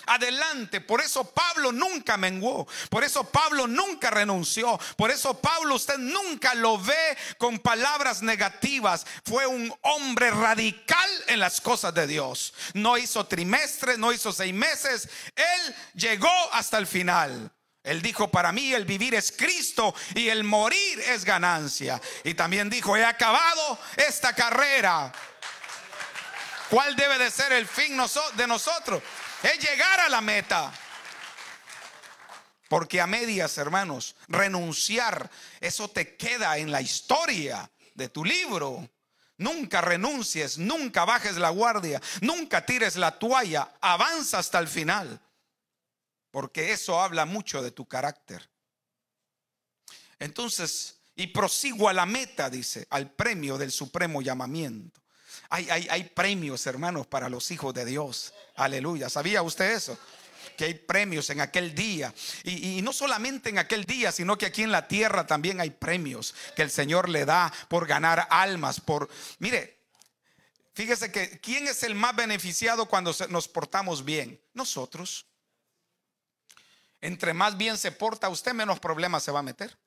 Adelante. 0.07 0.81
Por 0.81 1.01
eso 1.01 1.23
Pablo 1.31 1.71
nunca 1.71 2.17
menguó. 2.17 2.67
Por 2.89 3.03
eso 3.03 3.23
Pablo 3.23 3.67
nunca 3.67 4.09
renunció. 4.09 4.79
Por 4.97 5.11
eso 5.11 5.39
Pablo 5.39 5.75
usted 5.75 5.97
nunca 5.97 6.53
lo 6.55 6.77
ve 6.77 7.17
con 7.37 7.59
palabras 7.59 8.21
negativas. 8.21 9.05
Fue 9.25 9.45
un 9.45 9.73
hombre 9.81 10.31
radical 10.31 11.09
en 11.27 11.39
las 11.39 11.61
cosas 11.61 11.93
de 11.93 12.07
Dios. 12.07 12.53
No 12.73 12.97
hizo 12.97 13.25
trimestres, 13.25 13.97
no 13.97 14.11
hizo 14.11 14.31
seis 14.31 14.53
meses. 14.53 15.09
Él 15.35 15.75
llegó 15.93 16.31
hasta 16.53 16.77
el 16.77 16.87
final. 16.87 17.51
Él 17.85 18.01
dijo, 18.01 18.29
para 18.29 18.51
mí 18.51 18.73
el 18.73 18.83
vivir 18.83 19.13
es 19.13 19.31
Cristo 19.31 19.93
y 20.15 20.29
el 20.29 20.43
morir 20.43 20.99
es 21.01 21.23
ganancia. 21.23 22.01
Y 22.23 22.33
también 22.33 22.67
dijo, 22.67 22.97
he 22.97 23.05
acabado 23.05 23.79
esta 23.95 24.33
carrera. 24.33 25.13
¿Cuál 26.69 26.95
debe 26.95 27.19
de 27.19 27.29
ser 27.29 27.53
el 27.53 27.67
fin 27.67 27.95
de 28.35 28.47
nosotros? 28.47 29.03
Es 29.45 29.59
llegar 29.59 29.99
a 29.99 30.09
la 30.09 30.21
meta. 30.21 30.73
Porque 32.67 32.99
a 32.99 33.07
medias, 33.07 33.57
hermanos, 33.57 34.15
renunciar, 34.27 35.29
eso 35.61 35.87
te 35.89 36.17
queda 36.17 36.57
en 36.57 36.71
la 36.71 36.81
historia 36.81 37.69
de 37.93 38.09
tu 38.09 38.25
libro. 38.25 38.89
Nunca 39.37 39.81
renuncies, 39.81 40.57
nunca 40.57 41.05
bajes 41.05 41.37
la 41.37 41.49
guardia, 41.49 42.01
nunca 42.21 42.65
tires 42.65 42.95
la 42.95 43.19
toalla, 43.19 43.73
avanza 43.81 44.39
hasta 44.39 44.57
el 44.59 44.67
final. 44.67 45.21
Porque 46.31 46.71
eso 46.71 46.99
habla 46.99 47.25
mucho 47.25 47.61
de 47.61 47.71
tu 47.71 47.85
carácter. 47.85 48.49
Entonces, 50.17 51.01
y 51.15 51.27
prosigo 51.27 51.87
a 51.87 51.93
la 51.93 52.05
meta, 52.05 52.49
dice, 52.49 52.87
al 52.89 53.11
premio 53.11 53.57
del 53.57 53.71
supremo 53.71 54.21
llamamiento. 54.21 55.04
Hay, 55.49 55.69
hay, 55.69 55.87
hay 55.89 56.03
premios, 56.05 56.65
hermanos, 56.67 57.07
para 57.07 57.29
los 57.29 57.51
hijos 57.51 57.73
de 57.73 57.85
Dios. 57.85 58.33
Aleluya. 58.55 59.09
¿Sabía 59.09 59.41
usted 59.41 59.71
eso? 59.71 59.97
que 60.55 60.65
hay 60.65 60.73
premios 60.73 61.29
en 61.29 61.41
aquel 61.41 61.75
día. 61.75 62.13
Y, 62.43 62.81
no 62.81 62.93
solamente 62.93 63.49
en 63.49 63.59
aquel 63.59 63.85
día, 63.85 64.11
sino 64.11 64.37
que 64.37 64.45
aquí 64.45 64.63
en 64.63 64.71
la 64.71 64.87
tierra 64.87 65.27
también 65.27 65.59
hay 65.59 65.69
premios 65.69 66.33
que 66.55 66.61
el 66.61 66.71
Señor 66.71 67.09
le 67.09 67.25
da 67.25 67.51
por 67.67 67.87
ganar 67.87 68.27
almas, 68.29 68.79
por... 68.79 69.09
Mire, 69.39 69.79
fíjese 70.73 71.11
que 71.11 71.39
¿quién 71.39 71.67
es 71.67 71.83
el 71.83 71.95
más 71.95 72.15
beneficiado 72.15 72.87
cuando 72.87 73.13
nos 73.29 73.47
portamos 73.47 74.05
bien? 74.05 74.41
Nosotros. 74.53 75.25
Entre 77.01 77.33
más 77.33 77.57
bien 77.57 77.77
se 77.77 77.91
porta 77.91 78.29
usted, 78.29 78.53
menos 78.53 78.79
problemas 78.79 79.23
se 79.23 79.31
va 79.31 79.39
a 79.39 79.43
meter. 79.43 79.77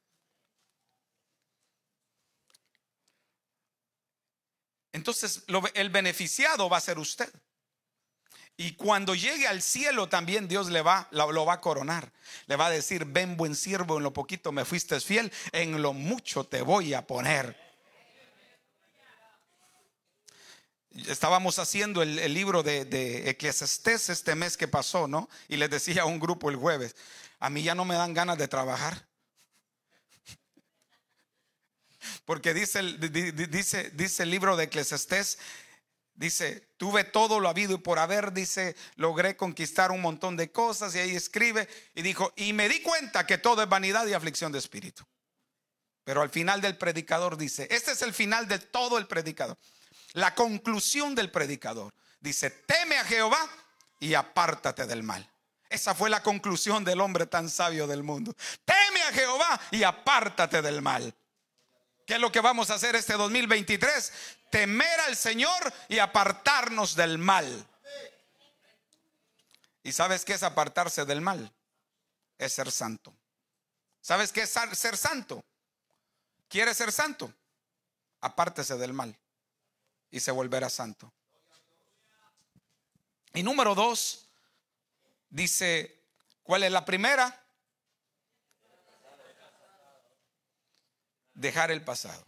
Entonces 4.98 5.44
el 5.74 5.90
beneficiado 5.90 6.68
va 6.68 6.76
a 6.76 6.80
ser 6.80 6.98
usted. 6.98 7.32
Y 8.56 8.72
cuando 8.72 9.14
llegue 9.14 9.46
al 9.46 9.62
cielo 9.62 10.08
también 10.08 10.48
Dios 10.48 10.68
le 10.68 10.82
va, 10.82 11.08
lo 11.12 11.46
va 11.46 11.54
a 11.54 11.60
coronar. 11.60 12.12
Le 12.46 12.56
va 12.56 12.66
a 12.66 12.70
decir, 12.70 13.04
ven 13.04 13.36
buen 13.36 13.54
siervo, 13.54 13.98
en 13.98 14.02
lo 14.02 14.12
poquito 14.12 14.50
me 14.50 14.64
fuiste 14.64 15.00
fiel, 15.00 15.32
en 15.52 15.80
lo 15.80 15.92
mucho 15.92 16.42
te 16.42 16.62
voy 16.62 16.92
a 16.92 17.06
poner. 17.06 17.56
Estábamos 21.06 21.60
haciendo 21.60 22.02
el, 22.02 22.34
libro 22.34 22.64
de, 22.64 22.84
de 22.84 23.30
Eclesiastés 23.30 24.08
este 24.08 24.34
mes 24.34 24.56
que 24.56 24.66
pasó, 24.66 25.06
¿no? 25.06 25.28
Y 25.46 25.56
les 25.56 25.70
decía 25.70 26.02
a 26.02 26.06
un 26.06 26.18
grupo 26.18 26.50
el 26.50 26.56
jueves, 26.56 26.96
a 27.38 27.50
mí 27.50 27.62
ya 27.62 27.76
no 27.76 27.84
me 27.84 27.94
dan 27.94 28.12
ganas 28.12 28.38
de 28.38 28.48
trabajar. 28.48 29.07
Porque 32.28 32.52
dice, 32.52 32.82
dice, 32.82 33.90
dice 33.94 34.22
el 34.22 34.30
libro 34.30 34.54
de 34.54 34.64
Eclesiastés, 34.64 35.38
dice, 36.14 36.68
tuve 36.76 37.04
todo 37.04 37.40
lo 37.40 37.48
habido 37.48 37.72
y 37.72 37.78
por 37.78 37.98
haber, 37.98 38.34
dice, 38.34 38.76
logré 38.96 39.34
conquistar 39.34 39.90
un 39.90 40.02
montón 40.02 40.36
de 40.36 40.52
cosas 40.52 40.94
y 40.94 40.98
ahí 40.98 41.16
escribe 41.16 41.66
y 41.94 42.02
dijo, 42.02 42.34
y 42.36 42.52
me 42.52 42.68
di 42.68 42.82
cuenta 42.82 43.24
que 43.24 43.38
todo 43.38 43.62
es 43.62 43.68
vanidad 43.70 44.06
y 44.06 44.12
aflicción 44.12 44.52
de 44.52 44.58
espíritu. 44.58 45.06
Pero 46.04 46.20
al 46.20 46.28
final 46.28 46.60
del 46.60 46.76
predicador 46.76 47.38
dice, 47.38 47.66
este 47.70 47.92
es 47.92 48.02
el 48.02 48.12
final 48.12 48.46
de 48.46 48.58
todo 48.58 48.98
el 48.98 49.06
predicador. 49.06 49.56
La 50.12 50.34
conclusión 50.34 51.14
del 51.14 51.30
predicador 51.30 51.94
dice, 52.20 52.50
teme 52.50 52.98
a 52.98 53.04
Jehová 53.04 53.40
y 54.00 54.12
apártate 54.12 54.86
del 54.86 55.02
mal. 55.02 55.26
Esa 55.70 55.94
fue 55.94 56.10
la 56.10 56.22
conclusión 56.22 56.84
del 56.84 57.00
hombre 57.00 57.24
tan 57.24 57.48
sabio 57.48 57.86
del 57.86 58.02
mundo. 58.02 58.36
Teme 58.66 59.02
a 59.04 59.12
Jehová 59.14 59.58
y 59.70 59.82
apártate 59.82 60.60
del 60.60 60.82
mal. 60.82 61.14
¿Qué 62.08 62.14
es 62.14 62.20
lo 62.20 62.32
que 62.32 62.40
vamos 62.40 62.70
a 62.70 62.76
hacer 62.76 62.96
este 62.96 63.12
2023? 63.12 64.12
Temer 64.48 65.00
al 65.00 65.14
Señor 65.14 65.74
y 65.90 65.98
apartarnos 65.98 66.96
del 66.96 67.18
mal. 67.18 67.68
¿Y 69.82 69.92
sabes 69.92 70.24
qué 70.24 70.32
es 70.32 70.42
apartarse 70.42 71.04
del 71.04 71.20
mal? 71.20 71.52
Es 72.38 72.54
ser 72.54 72.72
santo. 72.72 73.12
¿Sabes 74.00 74.32
qué 74.32 74.40
es 74.40 74.50
ser 74.72 74.96
santo? 74.96 75.44
¿Quieres 76.48 76.78
ser 76.78 76.92
santo? 76.92 77.30
Apártese 78.22 78.78
del 78.78 78.94
mal 78.94 79.14
y 80.10 80.20
se 80.20 80.30
volverá 80.30 80.70
santo. 80.70 81.12
Y 83.34 83.42
número 83.42 83.74
dos, 83.74 84.30
dice, 85.28 86.00
¿cuál 86.42 86.62
es 86.62 86.72
la 86.72 86.86
primera? 86.86 87.44
Dejar 91.38 91.70
el 91.70 91.82
pasado. 91.82 92.24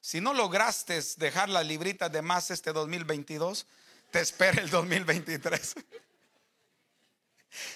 Si 0.00 0.20
no 0.20 0.32
lograste 0.32 1.00
dejar 1.18 1.48
las 1.48 1.66
libritas 1.66 2.10
de 2.10 2.22
más 2.22 2.50
este 2.50 2.72
2022, 2.72 3.66
te 4.10 4.20
espera 4.20 4.60
el 4.60 4.70
2023. 4.70 5.74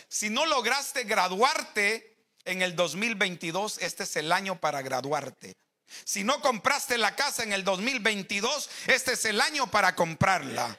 Si 0.06 0.30
no 0.30 0.46
lograste 0.46 1.02
graduarte 1.02 2.16
en 2.44 2.62
el 2.62 2.76
2022, 2.76 3.78
este 3.78 4.04
es 4.04 4.14
el 4.14 4.30
año 4.30 4.60
para 4.60 4.82
graduarte. 4.82 5.56
Si 6.04 6.22
no 6.22 6.40
compraste 6.40 6.96
la 6.96 7.16
casa 7.16 7.42
en 7.42 7.52
el 7.52 7.64
2022, 7.64 8.70
este 8.86 9.14
es 9.14 9.24
el 9.24 9.40
año 9.40 9.68
para 9.68 9.96
comprarla. 9.96 10.78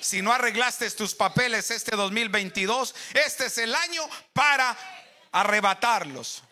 Si 0.00 0.20
no 0.20 0.34
arreglaste 0.34 0.90
tus 0.90 1.14
papeles 1.14 1.70
este 1.70 1.96
2022, 1.96 2.94
este 3.14 3.46
es 3.46 3.56
el 3.56 3.74
año 3.74 4.02
para 4.34 4.76
arrebatarlos. 5.32 6.42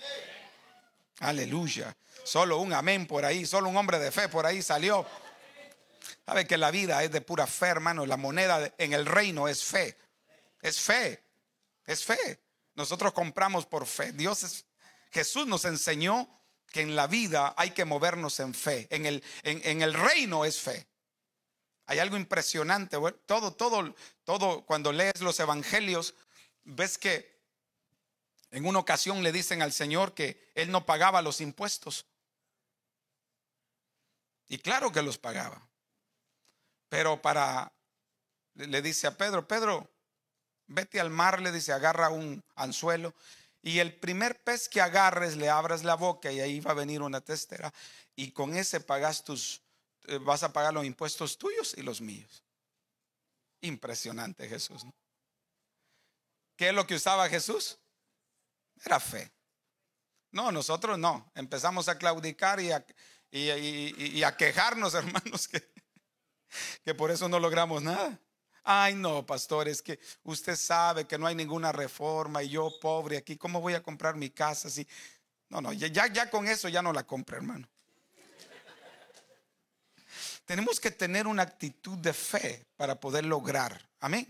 Aleluya. 1.21 1.95
Solo 2.25 2.59
un 2.59 2.73
amén 2.73 3.07
por 3.07 3.25
ahí, 3.25 3.47
solo 3.47 3.69
un 3.69 3.77
hombre 3.77 3.99
de 3.99 4.11
fe 4.11 4.29
por 4.29 4.47
ahí 4.47 4.63
salió. 4.63 5.07
Sabe 6.25 6.47
que 6.47 6.57
la 6.57 6.71
vida 6.71 7.03
es 7.05 7.13
de 7.13 7.21
pura 7.21 7.47
fe, 7.47 7.67
hermano. 7.67 8.07
La 8.07 8.17
moneda 8.17 8.73
en 8.79 8.95
el 8.95 9.05
reino 9.05 9.47
es 9.47 9.63
fe. 9.63 9.97
Es 10.61 10.81
fe. 10.81 11.23
Es 11.85 12.05
fe. 12.05 12.41
Nosotros 12.75 13.13
compramos 13.13 13.67
por 13.67 13.87
fe. 13.87 14.13
Dios 14.13 14.43
es, 14.43 14.65
Jesús 15.13 15.47
nos 15.47 15.65
enseñó 15.67 16.29
que 16.73 16.81
en 16.81 16.97
la 16.97 17.07
vida 17.07 17.55
hay 17.57 17.71
que 17.71 17.85
movernos 17.85 18.41
en 18.41 18.55
fe. 18.55 18.89
En 18.91 19.07
el, 19.07 19.23
en, 19.43 19.83
el 19.83 19.93
reino 19.93 20.45
es 20.45 20.61
fe. 20.61 20.87
Hay 21.87 21.99
algo 21.99 22.17
impresionante. 22.17 22.97
Todo, 23.27 23.53
todo, 23.53 23.95
todo, 24.25 24.65
cuando 24.65 24.93
lees 24.93 25.21
los 25.21 25.39
evangelios, 25.39 26.15
ves 26.65 26.97
que 26.97 27.35
en 28.51 28.67
una 28.67 28.79
ocasión 28.79 29.23
le 29.23 29.31
dicen 29.31 29.61
al 29.63 29.73
Señor 29.73 30.15
que 30.15 30.51
Él 30.55 30.71
no 30.71 30.87
pagaba 30.87 31.23
los 31.23 31.41
impuestos. 31.41 32.07
Y 34.48 34.59
claro 34.59 34.92
que 34.92 35.02
los 35.02 35.18
pagaba. 35.18 35.68
Pero 36.88 37.20
para, 37.20 37.72
le 38.54 38.83
dice 38.83 39.07
a 39.07 39.16
Pedro, 39.16 39.48
Pedro, 39.48 39.90
vete 40.66 41.00
al 41.00 41.11
mar, 41.11 41.40
le 41.40 41.52
dice, 41.52 41.72
agarra 41.72 42.11
un 42.11 42.42
anzuelo. 42.54 43.14
Y 43.62 43.78
el 43.78 43.98
primer 43.98 44.42
pez 44.42 44.68
que 44.68 44.80
agarres, 44.80 45.37
le 45.37 45.48
abras 45.48 45.85
la 45.85 45.94
boca 45.94 46.30
y 46.30 46.40
ahí 46.40 46.61
va 46.61 46.72
a 46.72 46.74
venir 46.74 47.02
una 47.02 47.20
testera. 47.20 47.72
Y 48.14 48.33
con 48.33 48.54
ese 48.54 48.80
pagas 48.80 49.24
tus, 49.24 49.62
eh, 50.04 50.18
vas 50.18 50.42
a 50.42 50.52
pagar 50.52 50.74
los 50.74 50.85
impuestos 50.85 51.38
tuyos 51.38 51.74
y 51.76 51.83
los 51.83 52.00
míos. 52.00 52.44
Impresionante 53.62 54.48
Jesús. 54.48 54.85
¿Qué 56.57 56.68
es 56.68 56.74
lo 56.74 56.87
que 56.87 56.94
usaba 56.94 57.28
Jesús? 57.28 57.78
Era 58.85 59.00
fe. 59.00 59.33
No, 60.30 60.52
nosotros 60.52 60.98
no. 60.98 61.30
Empezamos 61.35 61.88
a 61.88 61.96
claudicar 61.96 62.61
y 62.61 62.70
a, 62.70 62.85
y, 63.38 64.23
a 64.23 64.37
quejarnos, 64.37 64.94
hermanos, 64.94 65.49
que, 65.49 65.62
que 66.85 66.94
por 66.94 67.11
eso 67.11 67.29
no 67.29 67.40
logramos 67.40 67.83
nada. 67.83 68.18
Ay, 68.62 68.94
no, 68.94 69.27
pastor, 69.27 69.68
es 69.68 69.83
que 69.83 69.99
usted 70.23 70.57
sabe 70.57 71.07
que 71.07 71.18
no 71.18 71.27
hay 71.27 71.35
ninguna 71.35 71.70
reforma 71.70 72.42
y 72.42 72.51
yo 72.51 72.79
pobre 72.81 73.18
aquí, 73.18 73.37
¿cómo 73.37 73.61
voy 73.61 73.75
a 73.75 73.83
comprar 73.83 74.14
mi 74.14 74.31
casa 74.31 74.70
si 74.70 74.87
No, 75.51 75.61
no, 75.61 75.73
ya, 75.73 76.07
ya 76.07 76.31
con 76.31 76.49
eso 76.49 76.68
ya 76.68 76.81
no 76.81 76.92
la 76.92 77.07
compra, 77.07 77.37
hermano. 77.37 77.68
Tenemos 80.47 80.79
que 80.79 80.90
tener 80.90 81.27
una 81.27 81.42
actitud 81.42 81.99
de 81.99 82.12
fe 82.12 82.66
para 82.77 83.01
poder 83.01 83.25
lograr. 83.25 83.81
Amén. 84.01 84.27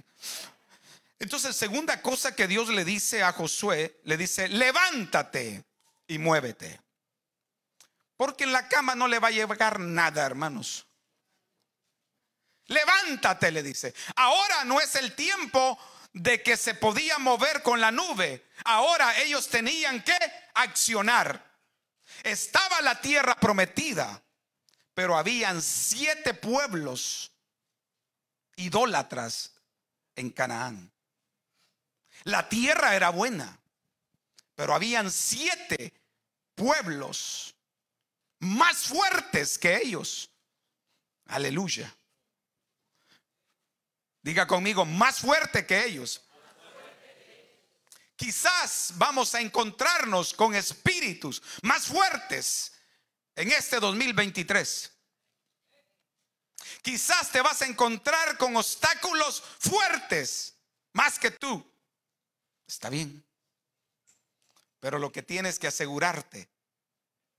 Entonces, 1.19 1.57
segunda 1.57 2.01
cosa 2.01 2.35
que 2.35 2.47
Dios 2.47 2.69
le 2.69 2.85
dice 2.85 3.23
a 3.23 3.33
Josué, 3.33 4.01
le 4.05 4.17
dice, 4.17 4.49
levántate 4.49 5.65
y 6.07 6.19
muévete. 6.19 6.84
Porque 8.17 8.45
en 8.45 8.53
la 8.53 8.69
cama 8.69 8.95
no 8.95 9.09
le 9.09 9.19
va 9.19 9.29
a 9.29 9.33
llegar 9.33 9.81
nada, 9.81 10.25
hermanos. 10.25 10.87
Levántate, 12.67 13.51
le 13.51 13.63
dice. 13.63 13.95
Ahora 14.17 14.65
no 14.65 14.81
es 14.81 14.95
el 14.95 15.15
tiempo 15.15 15.79
de 16.13 16.43
que 16.43 16.57
se 16.57 16.75
podía 16.75 17.19
mover 17.19 17.63
con 17.63 17.81
la 17.81 17.91
nube. 17.91 18.47
Ahora 18.65 19.19
ellos 19.21 19.49
tenían 19.49 20.03
que 20.03 20.17
accionar. 20.55 21.53
Estaba 22.23 22.81
la 22.81 23.01
tierra 23.01 23.35
prometida, 23.35 24.23
pero 24.95 25.17
habían 25.17 25.61
siete 25.61 26.33
pueblos 26.35 27.33
idólatras 28.57 29.53
en 30.15 30.31
Canaán. 30.31 30.93
La 32.23 32.49
tierra 32.49 32.95
era 32.95 33.11
buena, 33.11 33.59
pero 34.55 34.75
habían 34.75 35.11
siete 35.11 35.93
pueblos 36.55 37.54
más 38.45 38.85
fuertes 38.85 39.59
que 39.59 39.77
ellos. 39.77 40.31
Aleluya. 41.27 41.95
Diga 44.23 44.47
conmigo, 44.47 44.85
más 44.85 45.19
fuerte 45.19 45.67
que 45.67 45.85
ellos. 45.85 46.23
Quizás 48.17 48.93
vamos 48.95 49.35
a 49.35 49.41
encontrarnos 49.41 50.33
con 50.33 50.55
espíritus 50.55 51.43
más 51.63 51.87
fuertes 51.87 52.73
en 53.35 53.51
este 53.51 53.81
2023. 53.81 54.91
Quizás 56.81 57.31
te 57.31 57.41
vas 57.41 57.63
a 57.63 57.67
encontrar 57.67 58.39
con 58.39 58.57
obstáculos 58.57 59.43
fuertes 59.59 60.55
más 60.93 61.19
que 61.19 61.31
tú. 61.33 61.71
Está 62.67 62.89
bien. 62.89 63.25
Pero 64.81 64.99
lo 64.99 65.11
que 65.11 65.23
tienes 65.23 65.59
que 65.59 65.67
asegurarte 65.67 66.54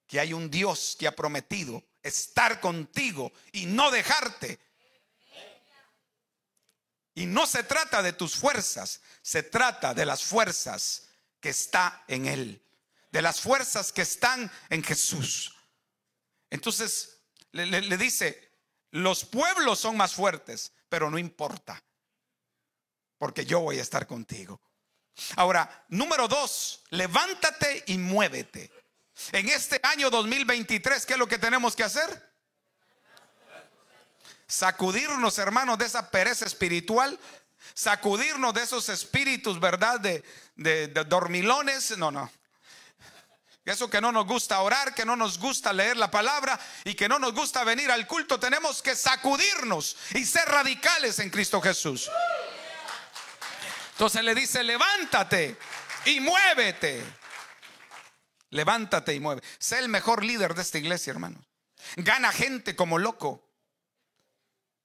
que 0.07 0.19
hay 0.19 0.33
un 0.33 0.49
Dios 0.49 0.95
que 0.97 1.07
ha 1.07 1.15
prometido 1.15 1.83
estar 2.03 2.59
contigo 2.59 3.31
y 3.51 3.65
no 3.65 3.91
dejarte. 3.91 4.59
Y 7.15 7.25
no 7.25 7.47
se 7.47 7.63
trata 7.63 8.03
de 8.03 8.13
tus 8.13 8.35
fuerzas, 8.35 9.01
se 9.21 9.41
trata 9.41 9.93
de 9.93 10.05
las 10.05 10.23
fuerzas 10.23 11.07
que 11.39 11.49
está 11.49 12.03
en 12.07 12.25
Él, 12.25 12.61
de 13.11 13.21
las 13.21 13.39
fuerzas 13.39 13.93
que 13.93 14.01
están 14.01 14.51
en 14.69 14.83
Jesús. 14.83 15.55
Entonces 16.49 17.21
le, 17.51 17.65
le 17.65 17.97
dice, 17.97 18.51
los 18.91 19.23
pueblos 19.23 19.79
son 19.79 19.95
más 19.95 20.13
fuertes, 20.13 20.73
pero 20.89 21.09
no 21.09 21.17
importa, 21.17 21.81
porque 23.17 23.45
yo 23.45 23.61
voy 23.61 23.79
a 23.79 23.81
estar 23.81 24.05
contigo. 24.05 24.61
Ahora, 25.37 25.85
número 25.89 26.27
dos, 26.27 26.83
levántate 26.89 27.83
y 27.87 27.97
muévete. 27.97 28.69
En 29.31 29.49
este 29.49 29.79
año 29.83 30.09
2023, 30.09 31.05
¿qué 31.05 31.13
es 31.13 31.19
lo 31.19 31.27
que 31.27 31.37
tenemos 31.37 31.75
que 31.75 31.83
hacer? 31.83 32.35
sacudirnos, 34.47 35.37
hermanos, 35.37 35.77
de 35.77 35.85
esa 35.85 36.09
pereza 36.09 36.45
espiritual, 36.45 37.19
sacudirnos 37.73 38.53
de 38.53 38.63
esos 38.63 38.89
espíritus, 38.89 39.59
¿verdad? 39.59 39.99
De, 39.99 40.23
de, 40.55 40.87
de 40.87 41.03
dormilones. 41.03 41.97
No, 41.97 42.11
no. 42.11 42.31
Eso 43.63 43.89
que 43.89 43.99
no 43.99 44.11
nos 44.11 44.27
gusta 44.27 44.61
orar, 44.61 44.93
que 44.93 45.05
no 45.05 45.15
nos 45.15 45.39
gusta 45.39 45.73
leer 45.73 45.97
la 45.97 46.11
palabra 46.11 46.59
y 46.83 46.93
que 46.93 47.09
no 47.09 47.17
nos 47.17 47.33
gusta 47.33 47.63
venir 47.63 47.89
al 47.91 48.05
culto, 48.05 48.39
tenemos 48.39 48.83
que 48.83 48.95
sacudirnos 48.95 49.97
y 50.13 50.23
ser 50.23 50.47
radicales 50.47 51.17
en 51.17 51.31
Cristo 51.31 51.59
Jesús. 51.59 52.11
Entonces 53.93 54.23
le 54.23 54.35
dice, 54.35 54.63
levántate 54.63 55.57
y 56.05 56.19
muévete. 56.19 57.03
Levántate 58.55 59.13
y 59.13 59.19
mueve. 59.19 59.41
Sé 59.59 59.79
el 59.79 59.89
mejor 59.89 60.23
líder 60.23 60.53
de 60.53 60.61
esta 60.61 60.77
iglesia, 60.77 61.11
hermano. 61.11 61.45
Gana 61.97 62.31
gente 62.31 62.73
como 62.73 62.97
loco. 62.97 63.45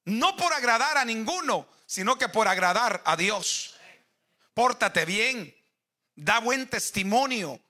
No 0.06 0.36
por 0.36 0.52
agradar 0.52 0.98
a 0.98 1.04
ninguno, 1.04 1.68
sino 1.86 2.18
que 2.18 2.28
por 2.28 2.48
agradar 2.48 3.00
a 3.06 3.16
Dios. 3.16 3.76
Pórtate 4.54 5.04
bien. 5.04 5.54
Da 6.16 6.40
buen 6.40 6.66
testimonio 6.68 7.60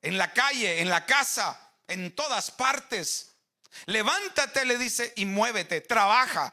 en 0.00 0.16
la 0.16 0.32
calle, 0.32 0.80
en 0.80 0.88
la 0.88 1.06
casa, 1.06 1.72
en 1.88 2.14
todas 2.14 2.52
partes. 2.52 3.34
Levántate, 3.86 4.64
le 4.64 4.78
dice, 4.78 5.12
y 5.16 5.24
muévete, 5.24 5.80
trabaja. 5.80 6.52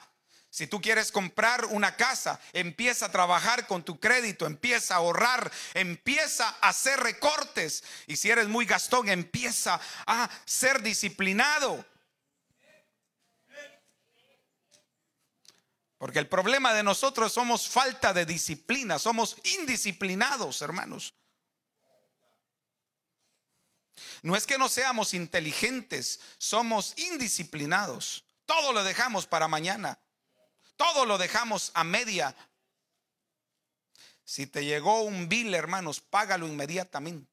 Si 0.60 0.68
tú 0.68 0.82
quieres 0.82 1.10
comprar 1.10 1.64
una 1.68 1.96
casa, 1.96 2.38
empieza 2.52 3.06
a 3.06 3.12
trabajar 3.14 3.66
con 3.66 3.82
tu 3.82 3.98
crédito, 3.98 4.46
empieza 4.46 4.96
a 4.96 4.98
ahorrar, 4.98 5.50
empieza 5.74 6.50
a 6.60 6.68
hacer 6.68 7.00
recortes. 7.00 7.82
Y 8.08 8.18
si 8.18 8.30
eres 8.30 8.50
muy 8.50 8.66
gastón, 8.66 9.08
empieza 9.08 9.80
a 10.06 10.30
ser 10.44 10.82
disciplinado. 10.82 11.86
Porque 15.98 16.20
el 16.20 16.28
problema 16.28 16.74
de 16.74 16.84
nosotros 16.84 17.32
somos 17.32 17.70
falta 17.70 18.12
de 18.12 18.26
disciplina, 18.26 19.00
somos 19.00 19.38
indisciplinados, 19.62 20.62
hermanos. 20.62 21.14
No 24.24 24.36
es 24.36 24.46
que 24.46 24.58
no 24.58 24.68
seamos 24.68 25.14
inteligentes, 25.14 26.20
somos 26.38 26.96
indisciplinados. 26.98 28.26
Todo 28.46 28.74
lo 28.74 28.84
dejamos 28.84 29.26
para 29.26 29.48
mañana. 29.48 29.98
Todo 30.80 31.06
lo 31.06 31.18
dejamos 31.18 31.72
a 31.74 31.84
media. 31.84 32.34
Si 34.24 34.48
te 34.48 34.64
llegó 34.64 35.02
un 35.02 35.28
bill, 35.28 35.54
hermanos, 35.54 36.00
págalo 36.00 36.48
inmediatamente. 36.48 37.30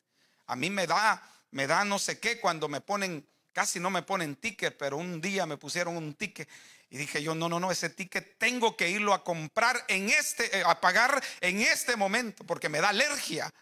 A 0.46 0.56
mí 0.56 0.68
me 0.68 0.88
da, 0.88 1.22
me 1.52 1.68
da 1.68 1.85
no 1.85 2.00
sé 2.00 2.18
qué 2.18 2.40
cuando 2.40 2.66
me 2.66 2.80
ponen, 2.80 3.24
casi 3.52 3.78
no 3.78 3.88
me 3.88 4.02
ponen 4.02 4.35
ticket, 4.35 4.76
pero 4.76 4.96
un 4.96 5.20
día 5.20 5.46
me 5.46 5.59
pusieron 5.59 5.96
un 5.96 6.14
ticket 6.14 6.48
y 6.90 6.96
dije 6.96 7.22
yo, 7.22 7.37
no, 7.37 7.48
no, 7.48 7.61
no, 7.61 7.70
ese 7.70 7.88
ticket 7.88 8.37
tengo 8.37 8.76
que 8.76 8.90
irlo 8.90 9.14
a 9.14 9.22
comprar 9.22 9.85
en 9.87 10.11
este, 10.11 10.59
eh, 10.59 10.64
a 10.66 10.80
pagar 10.80 11.22
en 11.40 11.61
este 11.61 11.94
momento 11.94 12.42
porque 12.42 12.68
me 12.68 12.80
da 12.80 12.88
alergia. 12.88 13.54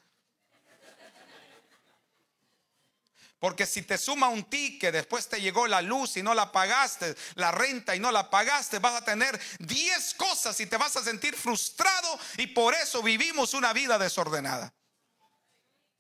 Porque 3.45 3.67
si 3.67 3.83
te 3.83 3.99
suma 3.99 4.31
un 4.31 4.45
ticket, 4.45 4.91
después 4.91 5.29
te 5.29 5.39
llegó 5.39 5.67
la 5.67 5.83
luz 5.83 6.17
y 6.17 6.23
no 6.23 6.33
la 6.33 6.51
pagaste, 6.51 7.15
la 7.35 7.51
renta 7.51 7.95
y 7.95 8.01
no 8.01 8.11
la 8.11 8.31
pagaste, 8.31 8.79
vas 8.79 8.95
a 8.95 9.05
tener 9.05 9.39
10 9.59 10.15
cosas 10.15 10.59
y 10.61 10.67
te 10.67 10.79
vas 10.79 10.97
a 10.97 11.05
sentir 11.05 11.37
frustrado 11.37 12.19
y 12.39 12.47
por 12.47 12.73
eso 12.73 13.03
vivimos 13.03 13.53
una 13.53 13.75
vida 13.75 13.99
desordenada. 13.99 14.73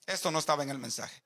Esto 0.07 0.31
no 0.31 0.39
estaba 0.39 0.63
en 0.63 0.71
el 0.71 0.79
mensaje. 0.79 1.23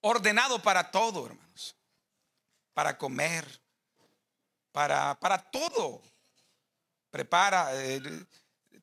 Ordenado 0.00 0.60
para 0.60 0.90
todo, 0.90 1.26
hermanos. 1.26 1.76
Para 2.74 2.98
comer, 2.98 3.62
para, 4.72 5.14
para 5.20 5.38
todo. 5.38 6.02
Prepara. 7.12 7.68
Eh, 7.72 8.26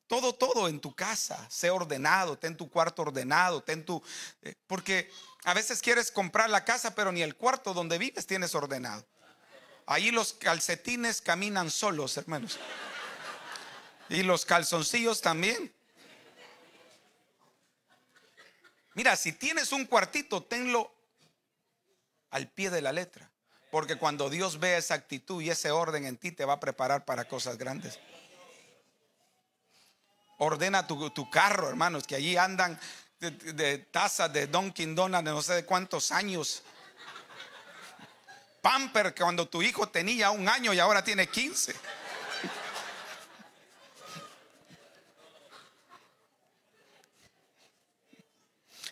todo, 0.06 0.34
todo 0.34 0.68
en 0.68 0.80
tu 0.80 0.94
casa, 0.94 1.46
sé 1.50 1.70
ordenado, 1.70 2.38
ten 2.38 2.56
tu 2.56 2.70
cuarto 2.70 3.02
ordenado, 3.02 3.62
ten 3.62 3.84
tu... 3.84 4.02
Eh, 4.42 4.54
porque 4.66 5.10
a 5.44 5.54
veces 5.54 5.80
quieres 5.80 6.10
comprar 6.10 6.50
la 6.50 6.64
casa, 6.64 6.94
pero 6.94 7.12
ni 7.12 7.22
el 7.22 7.36
cuarto 7.36 7.74
donde 7.74 7.98
vives 7.98 8.26
tienes 8.26 8.54
ordenado. 8.54 9.06
Ahí 9.86 10.10
los 10.10 10.32
calcetines 10.32 11.20
caminan 11.20 11.70
solos, 11.70 12.16
hermanos. 12.16 12.58
Y 14.08 14.22
los 14.22 14.44
calzoncillos 14.44 15.20
también. 15.20 15.74
Mira, 18.94 19.16
si 19.16 19.32
tienes 19.32 19.72
un 19.72 19.86
cuartito, 19.86 20.42
tenlo 20.42 20.94
al 22.30 22.48
pie 22.48 22.70
de 22.70 22.80
la 22.80 22.92
letra. 22.92 23.30
Porque 23.70 23.96
cuando 23.96 24.30
Dios 24.30 24.60
ve 24.60 24.76
esa 24.76 24.94
actitud 24.94 25.42
y 25.42 25.50
ese 25.50 25.70
orden 25.70 26.06
en 26.06 26.16
ti, 26.16 26.30
te 26.30 26.44
va 26.44 26.54
a 26.54 26.60
preparar 26.60 27.04
para 27.04 27.26
cosas 27.26 27.58
grandes. 27.58 27.98
Ordena 30.38 30.86
tu, 30.86 31.30
carro, 31.30 31.68
hermanos, 31.68 32.06
que 32.06 32.16
allí 32.16 32.36
andan 32.36 32.78
de, 33.20 33.78
tazas 33.90 34.32
de 34.32 34.46
Dunkin' 34.46 34.94
Donuts 34.94 35.24
de 35.24 35.30
no 35.30 35.42
sé 35.42 35.54
de 35.54 35.64
cuántos 35.64 36.12
años. 36.12 36.62
Pamper, 38.60 39.14
cuando 39.14 39.46
tu 39.46 39.62
hijo 39.62 39.88
tenía 39.88 40.30
un 40.30 40.48
año 40.48 40.72
y 40.72 40.78
ahora 40.78 41.04
tiene 41.04 41.28
15. 41.28 41.74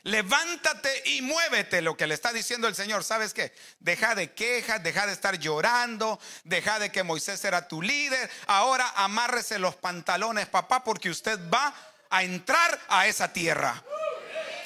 Levántate 0.04 1.02
y 1.10 1.22
muévete, 1.22 1.80
lo 1.80 1.96
que 1.96 2.08
le 2.08 2.14
está 2.14 2.32
diciendo 2.32 2.66
el 2.66 2.74
Señor. 2.74 3.04
¿Sabes 3.04 3.32
qué? 3.32 3.54
Deja 3.78 4.16
de 4.16 4.32
quejas, 4.32 4.82
deja 4.82 5.06
de 5.06 5.12
estar 5.12 5.38
llorando, 5.38 6.18
deja 6.42 6.80
de 6.80 6.90
que 6.90 7.04
Moisés 7.04 7.44
era 7.44 7.68
tu 7.68 7.80
líder. 7.80 8.28
Ahora 8.46 8.92
amárrese 8.96 9.60
los 9.60 9.76
pantalones, 9.76 10.48
papá, 10.48 10.82
porque 10.82 11.08
usted 11.08 11.38
va 11.48 11.72
a 12.10 12.24
entrar 12.24 12.80
a 12.88 13.06
esa 13.06 13.32
tierra 13.32 13.80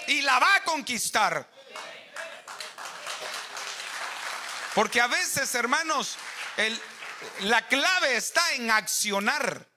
y 0.06 0.22
la 0.22 0.38
va 0.38 0.56
a 0.56 0.64
conquistar. 0.64 1.46
Porque 4.74 5.00
a 5.00 5.06
veces, 5.06 5.54
hermanos, 5.54 6.16
la 7.40 7.66
clave 7.66 8.16
está 8.16 8.52
en 8.52 8.70
accionar. 8.70 9.68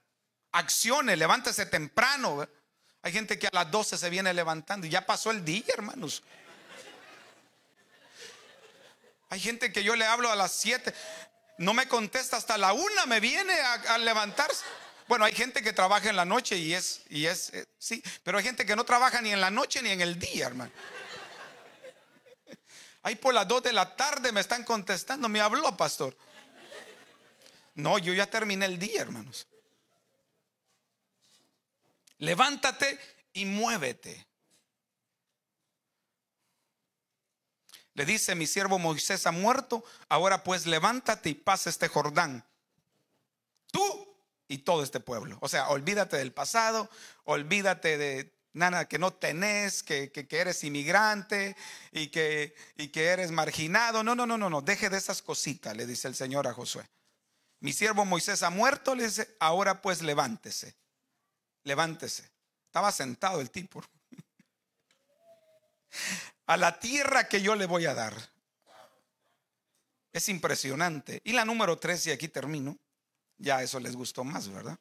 Acciones, 0.51 1.17
levántese 1.17 1.65
temprano. 1.65 2.47
Hay 3.01 3.13
gente 3.13 3.39
que 3.39 3.47
a 3.47 3.51
las 3.53 3.71
12 3.71 3.97
se 3.97 4.09
viene 4.09 4.33
levantando 4.33 4.85
y 4.85 4.89
ya 4.89 5.05
pasó 5.05 5.31
el 5.31 5.45
día, 5.45 5.63
hermanos. 5.73 6.21
Hay 9.29 9.39
gente 9.39 9.71
que 9.71 9.83
yo 9.83 9.95
le 9.95 10.05
hablo 10.05 10.29
a 10.31 10.35
las 10.35 10.51
7, 10.53 10.93
no 11.59 11.73
me 11.73 11.87
contesta 11.87 12.35
hasta 12.35 12.57
la 12.57 12.73
una, 12.73 13.05
me 13.05 13.19
viene 13.19 13.53
a, 13.53 13.97
levantarse. 13.99 14.65
Bueno, 15.07 15.25
hay 15.25 15.33
gente 15.33 15.61
que 15.61 15.71
trabaja 15.71 16.09
en 16.09 16.15
la 16.15 16.25
noche 16.25 16.57
y 16.57 16.73
es, 16.73 17.01
y 17.09 17.25
es, 17.25 17.51
eh, 17.53 17.67
sí, 17.77 18.03
pero 18.23 18.37
hay 18.37 18.43
gente 18.43 18.65
que 18.65 18.75
no 18.75 18.83
trabaja 18.83 19.21
ni 19.21 19.31
en 19.31 19.41
la 19.41 19.49
noche 19.49 19.81
ni 19.81 19.89
en 19.89 20.01
el 20.01 20.19
día, 20.19 20.47
hermano. 20.47 20.71
Ahí 23.03 23.15
por 23.15 23.33
las 23.33 23.47
2 23.47 23.63
de 23.63 23.73
la 23.73 23.95
tarde 23.95 24.31
me 24.31 24.41
están 24.41 24.63
contestando, 24.63 25.29
me 25.29 25.39
habló, 25.39 25.75
pastor. 25.77 26.17
No, 27.75 27.97
yo 27.97 28.13
ya 28.13 28.25
terminé 28.25 28.65
el 28.65 28.77
día, 28.77 29.01
hermanos 29.01 29.47
levántate 32.19 32.99
y 33.33 33.45
muévete. 33.45 34.27
Le 37.95 38.05
dice, 38.05 38.35
mi 38.35 38.47
siervo 38.47 38.79
Moisés 38.79 39.25
ha 39.27 39.31
muerto, 39.31 39.83
ahora 40.07 40.43
pues 40.43 40.65
levántate 40.65 41.31
y 41.31 41.33
pasa 41.33 41.69
este 41.69 41.87
Jordán. 41.87 42.45
Tú 43.71 44.15
y 44.47 44.59
todo 44.59 44.83
este 44.83 44.99
pueblo. 44.99 45.37
O 45.41 45.49
sea, 45.49 45.69
olvídate 45.69 46.17
del 46.17 46.31
pasado, 46.31 46.89
olvídate 47.25 47.97
de 47.97 48.33
nada 48.53 48.87
que 48.87 48.99
no 48.99 49.11
tenés, 49.11 49.83
que, 49.83 50.11
que, 50.11 50.27
eres 50.37 50.63
inmigrante 50.63 51.55
y 51.91 52.07
que, 52.07 52.55
y 52.77 52.87
que 52.87 53.07
eres 53.07 53.31
marginado. 53.31 54.03
No, 54.03 54.15
no, 54.15 54.25
no, 54.25 54.37
no, 54.37 54.49
no, 54.49 54.61
deje 54.61 54.89
de 54.89 54.97
esas 54.97 55.21
cositas, 55.21 55.75
le 55.75 55.85
dice 55.85 56.07
el 56.07 56.15
Señor 56.15 56.47
a 56.47 56.53
Josué. 56.53 56.87
Mi 57.59 57.73
siervo 57.73 58.05
Moisés 58.05 58.43
ha 58.43 58.49
muerto, 58.49 58.95
le 58.95 59.05
dice, 59.05 59.35
ahora 59.39 59.81
pues 59.81 60.01
levántese 60.01 60.79
levántese. 61.63 62.29
Estaba 62.65 62.91
sentado 62.91 63.41
el 63.41 63.51
tipo. 63.51 63.83
A 66.45 66.57
la 66.57 66.79
tierra 66.79 67.27
que 67.27 67.41
yo 67.41 67.55
le 67.55 67.65
voy 67.65 67.85
a 67.85 67.93
dar. 67.93 68.13
Es 70.11 70.29
impresionante. 70.29 71.21
Y 71.23 71.33
la 71.33 71.45
número 71.45 71.77
tres, 71.77 72.05
y 72.07 72.11
aquí 72.11 72.27
termino. 72.27 72.77
Ya 73.37 73.61
eso 73.61 73.79
les 73.79 73.95
gustó 73.95 74.23
más, 74.23 74.49
¿verdad? 74.49 74.77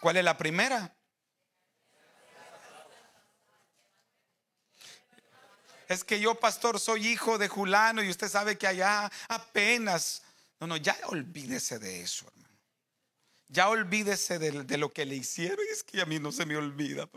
¿Cuál 0.00 0.16
es 0.16 0.24
la 0.24 0.36
primera? 0.36 0.94
Es 5.88 6.04
que 6.04 6.20
yo, 6.20 6.38
pastor, 6.38 6.78
soy 6.78 7.08
hijo 7.08 7.36
de 7.36 7.48
Julano 7.48 8.02
y 8.02 8.08
usted 8.08 8.28
sabe 8.28 8.56
que 8.56 8.68
allá 8.68 9.10
apenas. 9.28 10.22
No, 10.60 10.68
no, 10.68 10.76
ya 10.76 10.96
olvídese 11.06 11.80
de 11.80 12.02
eso, 12.02 12.28
hermano. 12.28 12.39
Ya 13.50 13.68
olvídese 13.68 14.38
de, 14.38 14.78
lo 14.78 14.92
que 14.92 15.04
le 15.04 15.16
hicieron. 15.16 15.58
Y 15.68 15.72
es 15.72 15.82
que 15.82 16.00
a 16.00 16.06
mí 16.06 16.20
no 16.20 16.30
se 16.30 16.46
me 16.46 16.56
olvida. 16.56 17.08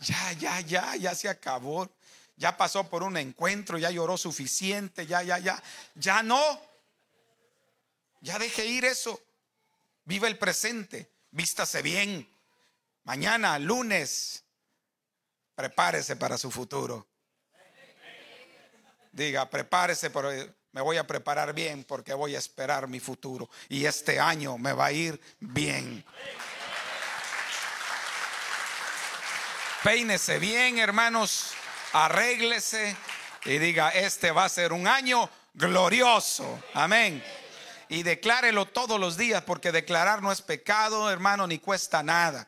Ya, 0.00 0.32
ya, 0.34 0.60
ya, 0.60 0.96
ya 0.96 1.14
se 1.14 1.28
acabó. 1.28 1.90
Ya 2.36 2.56
pasó 2.58 2.88
por 2.88 3.02
un 3.02 3.16
encuentro, 3.16 3.78
ya 3.78 3.90
lloró 3.90 4.18
suficiente, 4.18 5.06
ya, 5.06 5.22
ya, 5.22 5.38
ya. 5.38 5.62
Ya 5.94 6.22
no. 6.22 6.60
Ya 8.20 8.38
deje 8.38 8.66
ir 8.66 8.84
eso. 8.84 9.18
Vive 10.04 10.28
el 10.28 10.36
presente. 10.36 11.10
Vístase 11.30 11.80
bien. 11.80 12.28
Mañana, 13.04 13.58
lunes, 13.58 14.44
prepárese 15.54 16.16
para 16.16 16.36
su 16.36 16.50
futuro. 16.50 17.06
Diga, 19.12 19.48
prepárese, 19.48 20.10
pero 20.10 20.30
me 20.76 20.82
voy 20.82 20.98
a 20.98 21.06
preparar 21.06 21.54
bien 21.54 21.84
porque 21.84 22.12
voy 22.12 22.34
a 22.34 22.38
esperar 22.38 22.86
mi 22.86 23.00
futuro. 23.00 23.48
Y 23.70 23.86
este 23.86 24.20
año 24.20 24.58
me 24.58 24.74
va 24.74 24.84
a 24.84 24.92
ir 24.92 25.18
bien. 25.40 26.04
Peínese 29.82 30.38
bien, 30.38 30.76
hermanos. 30.78 31.52
Arréglese 31.94 32.94
y 33.46 33.56
diga, 33.56 33.88
este 33.88 34.32
va 34.32 34.44
a 34.44 34.50
ser 34.50 34.74
un 34.74 34.86
año 34.86 35.30
glorioso. 35.54 36.62
Amén. 36.74 37.24
Y 37.88 38.02
declárelo 38.02 38.66
todos 38.66 39.00
los 39.00 39.16
días 39.16 39.42
porque 39.44 39.72
declarar 39.72 40.22
no 40.22 40.30
es 40.30 40.42
pecado, 40.42 41.10
hermano, 41.10 41.46
ni 41.46 41.58
cuesta 41.58 42.02
nada. 42.02 42.46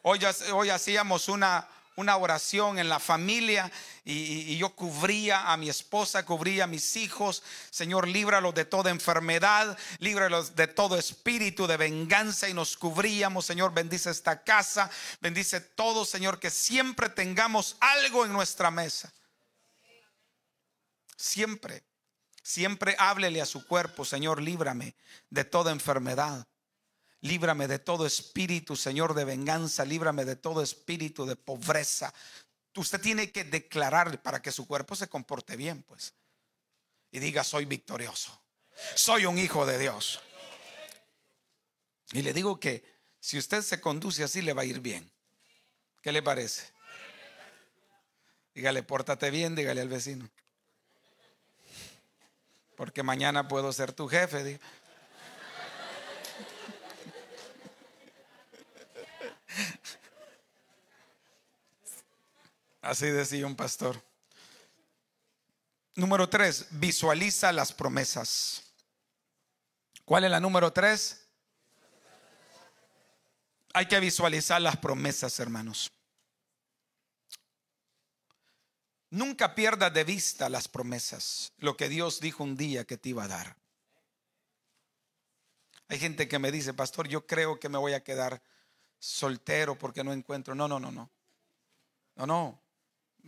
Hoy, 0.00 0.20
hoy 0.50 0.70
hacíamos 0.70 1.28
una, 1.28 1.68
una 1.96 2.16
oración 2.18 2.78
en 2.78 2.88
la 2.88 3.00
familia 3.00 3.72
y, 4.04 4.56
yo 4.58 4.70
cubría 4.74 5.50
a 5.50 5.56
mi 5.56 5.68
esposa, 5.68 6.24
cubría 6.24 6.64
a 6.64 6.66
mis 6.66 6.96
hijos. 6.96 7.42
Señor, 7.70 8.06
líbralos 8.06 8.54
de 8.54 8.66
toda 8.66 8.90
enfermedad, 8.90 9.76
líbralos 9.98 10.54
de 10.54 10.66
todo 10.68 10.96
espíritu 10.98 11.66
de 11.66 11.76
venganza 11.76 12.48
y 12.48 12.54
nos 12.54 12.76
cubríamos. 12.76 13.46
Señor, 13.46 13.72
bendice 13.72 14.10
esta 14.10 14.44
casa, 14.44 14.90
bendice 15.20 15.60
todo, 15.60 16.04
Señor, 16.04 16.38
que 16.38 16.50
siempre 16.50 17.08
tengamos 17.08 17.76
algo 17.80 18.24
en 18.24 18.32
nuestra 18.32 18.70
mesa. 18.70 19.12
Siempre, 21.16 21.82
siempre 22.42 22.94
háblele 22.98 23.40
a 23.40 23.46
su 23.46 23.66
cuerpo, 23.66 24.04
Señor, 24.04 24.42
líbrame 24.42 24.94
de 25.30 25.44
toda 25.44 25.72
enfermedad. 25.72 26.46
Líbrame 27.26 27.66
de 27.66 27.78
todo 27.78 28.06
espíritu, 28.06 28.76
Señor, 28.76 29.14
de 29.14 29.24
venganza. 29.24 29.84
Líbrame 29.84 30.24
de 30.24 30.36
todo 30.36 30.62
espíritu 30.62 31.26
de 31.26 31.34
pobreza. 31.34 32.14
Usted 32.76 33.00
tiene 33.00 33.32
que 33.32 33.44
declarar 33.44 34.22
para 34.22 34.40
que 34.40 34.52
su 34.52 34.66
cuerpo 34.66 34.94
se 34.94 35.08
comporte 35.08 35.56
bien, 35.56 35.82
pues. 35.82 36.14
Y 37.10 37.18
diga, 37.18 37.42
soy 37.42 37.64
victorioso. 37.64 38.40
Soy 38.94 39.26
un 39.26 39.38
hijo 39.38 39.66
de 39.66 39.78
Dios. 39.78 40.20
Y 42.12 42.22
le 42.22 42.32
digo 42.32 42.60
que 42.60 42.84
si 43.18 43.38
usted 43.38 43.62
se 43.62 43.80
conduce 43.80 44.22
así, 44.22 44.42
le 44.42 44.52
va 44.52 44.62
a 44.62 44.66
ir 44.66 44.80
bien. 44.80 45.10
¿Qué 46.02 46.12
le 46.12 46.22
parece? 46.22 46.72
Dígale, 48.54 48.84
pórtate 48.84 49.30
bien, 49.30 49.56
dígale 49.56 49.80
al 49.80 49.88
vecino. 49.88 50.30
Porque 52.76 53.02
mañana 53.02 53.48
puedo 53.48 53.72
ser 53.72 53.92
tu 53.92 54.06
jefe. 54.06 54.60
Así 62.86 63.06
decía 63.06 63.44
un 63.46 63.56
pastor. 63.56 64.00
Número 65.96 66.28
tres, 66.28 66.66
visualiza 66.70 67.52
las 67.52 67.72
promesas. 67.72 68.62
¿Cuál 70.04 70.24
es 70.24 70.30
la 70.30 70.38
número 70.38 70.72
tres? 70.72 71.26
Hay 73.74 73.86
que 73.86 73.98
visualizar 73.98 74.60
las 74.62 74.76
promesas, 74.76 75.40
hermanos. 75.40 75.90
Nunca 79.10 79.56
pierdas 79.56 79.92
de 79.92 80.04
vista 80.04 80.48
las 80.48 80.68
promesas, 80.68 81.52
lo 81.58 81.76
que 81.76 81.88
Dios 81.88 82.20
dijo 82.20 82.44
un 82.44 82.56
día 82.56 82.84
que 82.84 82.96
te 82.96 83.08
iba 83.08 83.24
a 83.24 83.28
dar. 83.28 83.56
Hay 85.88 85.98
gente 85.98 86.28
que 86.28 86.38
me 86.38 86.52
dice, 86.52 86.72
pastor, 86.72 87.08
yo 87.08 87.26
creo 87.26 87.58
que 87.58 87.68
me 87.68 87.78
voy 87.78 87.94
a 87.94 88.04
quedar 88.04 88.40
soltero 89.00 89.76
porque 89.76 90.04
no 90.04 90.12
encuentro. 90.12 90.54
No, 90.54 90.68
no, 90.68 90.78
no, 90.78 90.92
no. 90.92 91.10
No, 92.14 92.26
no. 92.26 92.65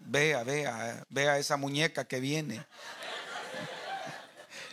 Vea, 0.06 0.42
vea, 0.42 1.04
vea 1.08 1.38
esa 1.38 1.56
muñeca 1.56 2.06
que 2.06 2.20
viene. 2.20 2.64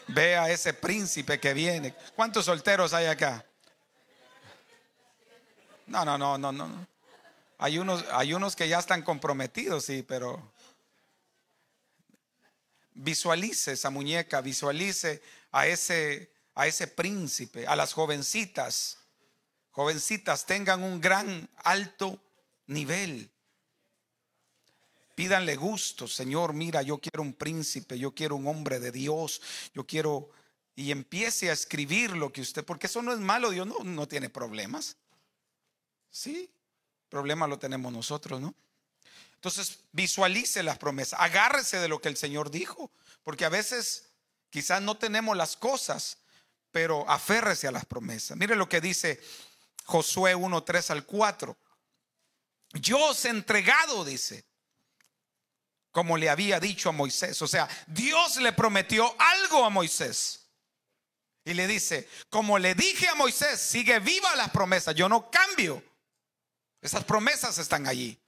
Vea 0.07 0.49
ese 0.49 0.73
príncipe 0.73 1.39
que 1.39 1.53
viene. 1.53 1.95
¿Cuántos 2.15 2.45
solteros 2.45 2.93
hay 2.93 3.07
acá? 3.07 3.45
No, 5.87 6.05
no, 6.05 6.17
no, 6.17 6.37
no, 6.37 6.51
no. 6.51 6.87
Hay 7.57 7.77
unos, 7.77 8.05
hay 8.11 8.33
unos 8.33 8.55
que 8.55 8.67
ya 8.67 8.79
están 8.79 9.01
comprometidos, 9.01 9.85
sí, 9.85 10.03
pero 10.03 10.51
visualice 12.93 13.73
esa 13.73 13.89
muñeca, 13.89 14.41
visualice 14.41 15.21
a 15.51 15.67
ese, 15.67 16.31
a 16.53 16.67
ese 16.67 16.87
príncipe, 16.87 17.65
a 17.67 17.75
las 17.75 17.93
jovencitas 17.93 18.99
jovencitas 19.75 20.45
tengan 20.45 20.83
un 20.83 21.01
gran 21.01 21.49
alto 21.57 22.17
nivel. 22.65 23.29
Pídanle 25.15 25.55
gusto, 25.55 26.07
Señor, 26.07 26.53
mira, 26.53 26.81
yo 26.81 26.99
quiero 26.99 27.21
un 27.21 27.33
príncipe, 27.33 27.97
yo 27.97 28.13
quiero 28.13 28.35
un 28.35 28.47
hombre 28.47 28.79
de 28.79 28.91
Dios, 28.91 29.41
yo 29.73 29.85
quiero... 29.85 30.29
Y 30.77 30.91
empiece 30.91 31.49
a 31.49 31.53
escribir 31.53 32.11
lo 32.17 32.33
que 32.33 32.41
usted, 32.41 32.65
porque 32.65 32.87
eso 32.87 33.01
no 33.01 33.13
es 33.13 33.19
malo, 33.19 33.49
Dios 33.49 33.65
no, 33.65 33.79
no 33.85 34.09
tiene 34.09 34.29
problemas. 34.29 34.97
Sí, 36.09 36.49
problema 37.07 37.47
lo 37.47 37.57
tenemos 37.57 37.93
nosotros, 37.93 38.41
¿no? 38.41 38.53
Entonces 39.35 39.79
visualice 39.93 40.63
las 40.63 40.77
promesas, 40.77 41.19
agárrese 41.21 41.79
de 41.79 41.87
lo 41.87 42.01
que 42.01 42.09
el 42.09 42.17
Señor 42.17 42.51
dijo, 42.51 42.91
porque 43.23 43.45
a 43.45 43.49
veces 43.49 44.09
quizás 44.49 44.81
no 44.81 44.97
tenemos 44.97 45.37
las 45.37 45.55
cosas, 45.55 46.17
pero 46.71 47.09
aférrese 47.09 47.67
a 47.67 47.71
las 47.71 47.85
promesas. 47.85 48.35
Mire 48.35 48.55
lo 48.55 48.67
que 48.67 48.81
dice 48.81 49.21
Josué 49.85 50.35
1, 50.35 50.63
3 50.63 50.91
al 50.91 51.05
4. 51.05 51.55
Yo 52.73 53.11
os 53.11 53.23
he 53.23 53.29
entregado, 53.29 54.03
dice, 54.03 54.43
como 55.95 56.17
le 56.17 56.29
había 56.29 56.59
dicho 56.59 56.89
a 56.89 56.91
Moisés. 56.91 57.41
O 57.41 57.47
sea, 57.47 57.69
Dios 57.87 58.35
le 58.41 58.51
prometió 58.51 59.15
algo 59.17 59.63
a 59.63 59.69
Moisés. 59.69 60.45
Y 61.45 61.53
le 61.53 61.67
dice, 61.67 62.09
como 62.29 62.59
le 62.59 62.75
dije 62.75 63.07
a 63.07 63.15
Moisés, 63.15 63.61
sigue 63.61 63.99
viva 63.99 64.35
las 64.35 64.49
promesas, 64.49 64.93
yo 64.93 65.07
no 65.07 65.31
cambio. 65.31 65.81
Esas 66.81 67.05
promesas 67.05 67.57
están 67.59 67.87
allí. 67.87 68.21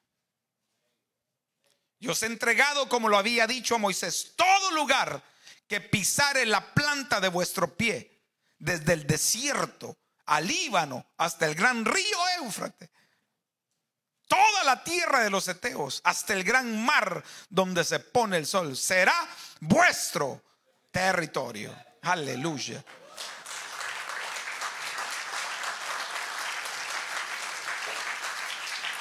Yo 2.00 2.14
os 2.14 2.24
he 2.24 2.28
entregado, 2.28 2.88
como 2.88 3.10
lo 3.10 3.18
había 3.18 3.46
dicho 3.48 3.76
a 3.76 3.80
Moisés, 3.80 4.32
todo 4.38 4.72
lugar 4.72 5.22
que 5.68 5.82
pisare 5.82 6.46
la 6.46 6.74
planta 6.74 7.20
de 7.20 7.28
vuestro 7.28 7.76
pie, 7.76 8.24
desde 8.60 8.94
el 8.94 9.06
desierto 9.06 9.98
al 10.28 10.48
Líbano 10.48 11.06
hasta 11.18 11.46
el 11.48 11.54
gran 11.54 11.84
río 11.84 12.18
Éufrates. 12.40 12.90
Toda 14.28 14.64
la 14.64 14.84
tierra 14.84 15.24
de 15.24 15.30
los 15.30 15.48
Eteos, 15.48 16.02
hasta 16.04 16.34
el 16.34 16.44
gran 16.44 16.84
mar 16.86 17.24
donde 17.50 17.84
se 17.84 18.00
pone 18.00 18.38
el 18.38 18.46
sol, 18.46 18.76
será 18.76 19.16
vuestro 19.62 20.42
territorio. 20.92 21.74
Aleluya. 22.02 22.84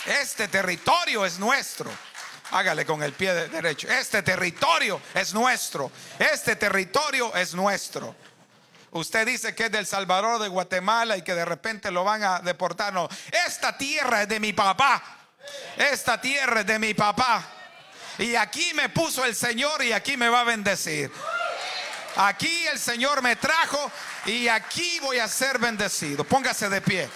Este 0.07 0.47
territorio 0.47 1.27
es 1.27 1.39
nuestro. 1.39 1.91
Hágale 2.53 2.87
con 2.87 3.03
el 3.03 3.13
pie 3.13 3.35
derecho. 3.49 3.89
Este 3.89 4.23
territorio 4.23 5.01
es 5.15 5.35
nuestro. 5.35 5.91
Este 6.19 6.55
territorio 6.55 7.35
es 7.35 7.55
nuestro. 7.55 8.15
Usted 8.93 9.27
dice 9.27 9.55
que 9.55 9.65
es 9.65 9.73
del 9.73 9.85
Salvador 9.85 10.41
de 10.41 10.49
Guatemala 10.49 11.17
y 11.17 11.23
que 11.23 11.35
de 11.35 11.45
repente 11.45 11.91
lo 11.91 12.05
van 12.05 12.23
a 12.23 12.39
deportar. 12.39 12.93
No, 12.93 13.09
esta 13.47 13.77
tierra 13.77 14.23
es 14.23 14.29
de 14.29 14.39
mi 14.39 14.53
papá. 14.53 15.16
Esta 15.77 16.21
tierra 16.21 16.61
es 16.61 16.67
de 16.67 16.79
mi 16.79 16.95
papá. 16.95 17.45
Y 18.19 18.35
aquí 18.35 18.73
me 18.75 18.89
puso 18.89 19.25
el 19.25 19.35
Señor 19.35 19.83
y 19.85 19.93
aquí 19.93 20.17
me 20.17 20.29
va 20.29 20.41
a 20.41 20.45
bendecir. 20.45 21.13
Aquí 22.17 22.67
el 22.69 22.79
Señor 22.79 23.21
me 23.23 23.37
trajo 23.37 23.91
y 24.25 24.49
aquí 24.49 24.99
voy 25.01 25.19
a 25.19 25.29
ser 25.29 25.59
bendecido. 25.59 26.25
Póngase 26.25 26.71
de 26.71 26.81
pie. 26.81 27.11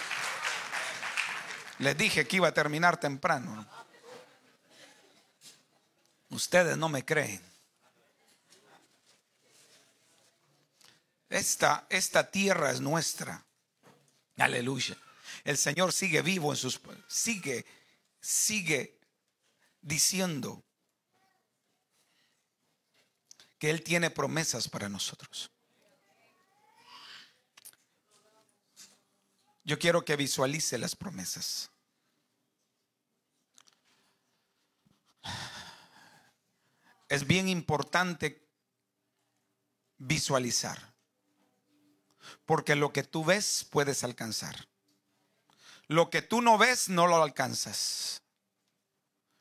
Les 1.78 1.96
dije 1.96 2.26
que 2.26 2.36
iba 2.36 2.48
a 2.48 2.52
terminar 2.52 2.98
temprano. 2.98 3.66
Ustedes 6.28 6.76
no 6.76 6.90
me 6.90 7.04
creen. 7.04 7.42
Esta, 11.30 11.86
esta 11.88 12.30
tierra 12.30 12.70
es 12.70 12.80
nuestra. 12.80 13.42
Aleluya. 14.36 14.96
El 15.44 15.56
Señor 15.56 15.92
sigue 15.92 16.20
vivo 16.20 16.52
en 16.52 16.56
sus 16.56 16.80
sigue 17.08 17.64
sigue 18.20 18.98
diciendo 19.80 20.62
que 23.58 23.70
él 23.70 23.82
tiene 23.82 24.10
promesas 24.10 24.68
para 24.68 24.88
nosotros. 24.88 25.50
Yo 29.64 29.78
quiero 29.78 30.04
que 30.04 30.16
visualice 30.16 30.78
las 30.78 30.96
promesas. 30.96 31.70
es 37.10 37.26
bien 37.26 37.48
importante 37.48 38.48
visualizar. 39.98 40.94
Porque 42.46 42.76
lo 42.76 42.92
que 42.92 43.02
tú 43.02 43.24
ves 43.24 43.66
puedes 43.68 44.04
alcanzar. 44.04 44.69
Lo 45.90 46.08
que 46.08 46.22
tú 46.22 46.40
no 46.40 46.56
ves 46.56 46.88
no 46.88 47.08
lo 47.08 47.20
alcanzas. 47.20 48.22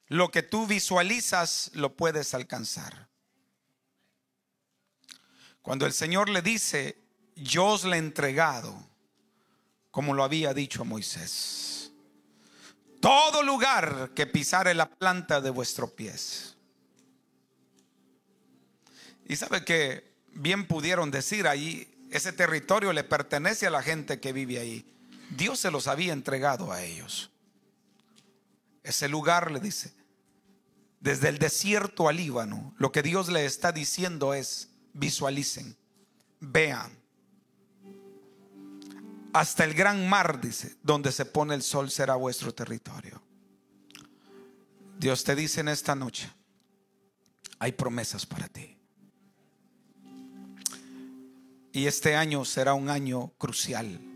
Lo 0.07 0.31
que 0.31 0.41
tú 0.41 0.65
visualizas 0.65 1.69
lo 1.75 1.95
puedes 1.95 2.33
alcanzar. 2.33 3.07
Cuando 5.61 5.85
el 5.85 5.93
Señor 5.93 6.27
le 6.27 6.41
dice, 6.41 6.97
yo 7.35 7.67
os 7.67 7.83
le 7.85 7.97
he 7.97 7.99
entregado, 7.99 8.83
como 9.91 10.15
lo 10.15 10.23
había 10.23 10.55
dicho 10.55 10.81
a 10.81 10.85
Moisés, 10.85 11.91
todo 12.99 13.43
lugar 13.43 14.09
que 14.15 14.25
pisare 14.25 14.73
la 14.73 14.89
planta 14.89 15.41
de 15.41 15.51
vuestros 15.51 15.91
pies. 15.91 16.57
Y 19.27 19.35
sabe 19.35 19.63
que 19.63 20.15
bien 20.33 20.65
pudieron 20.65 21.11
decir 21.11 21.47
ahí, 21.47 22.07
ese 22.09 22.33
territorio 22.33 22.91
le 22.91 23.03
pertenece 23.03 23.67
a 23.67 23.69
la 23.69 23.83
gente 23.83 24.19
que 24.19 24.33
vive 24.33 24.57
ahí. 24.57 24.95
Dios 25.29 25.59
se 25.59 25.71
los 25.71 25.87
había 25.87 26.13
entregado 26.13 26.71
a 26.71 26.83
ellos. 26.83 27.31
Ese 28.83 29.07
lugar 29.07 29.51
le 29.51 29.59
dice, 29.59 29.93
desde 30.99 31.29
el 31.29 31.37
desierto 31.37 32.09
al 32.09 32.17
Líbano, 32.17 32.73
lo 32.77 32.91
que 32.91 33.03
Dios 33.03 33.29
le 33.29 33.45
está 33.45 33.71
diciendo 33.71 34.33
es, 34.33 34.69
visualicen, 34.93 35.77
vean. 36.39 36.97
Hasta 39.31 39.63
el 39.63 39.73
gran 39.73 40.09
mar, 40.09 40.41
dice, 40.41 40.75
donde 40.81 41.11
se 41.11 41.25
pone 41.25 41.53
el 41.53 41.61
sol 41.61 41.91
será 41.91 42.15
vuestro 42.15 42.53
territorio. 42.53 43.21
Dios 44.97 45.23
te 45.23 45.35
dice 45.35 45.61
en 45.61 45.69
esta 45.69 45.95
noche, 45.95 46.31
hay 47.59 47.71
promesas 47.73 48.25
para 48.25 48.47
ti. 48.47 48.77
Y 51.71 51.85
este 51.85 52.15
año 52.15 52.43
será 52.43 52.73
un 52.73 52.89
año 52.89 53.31
crucial. 53.37 54.08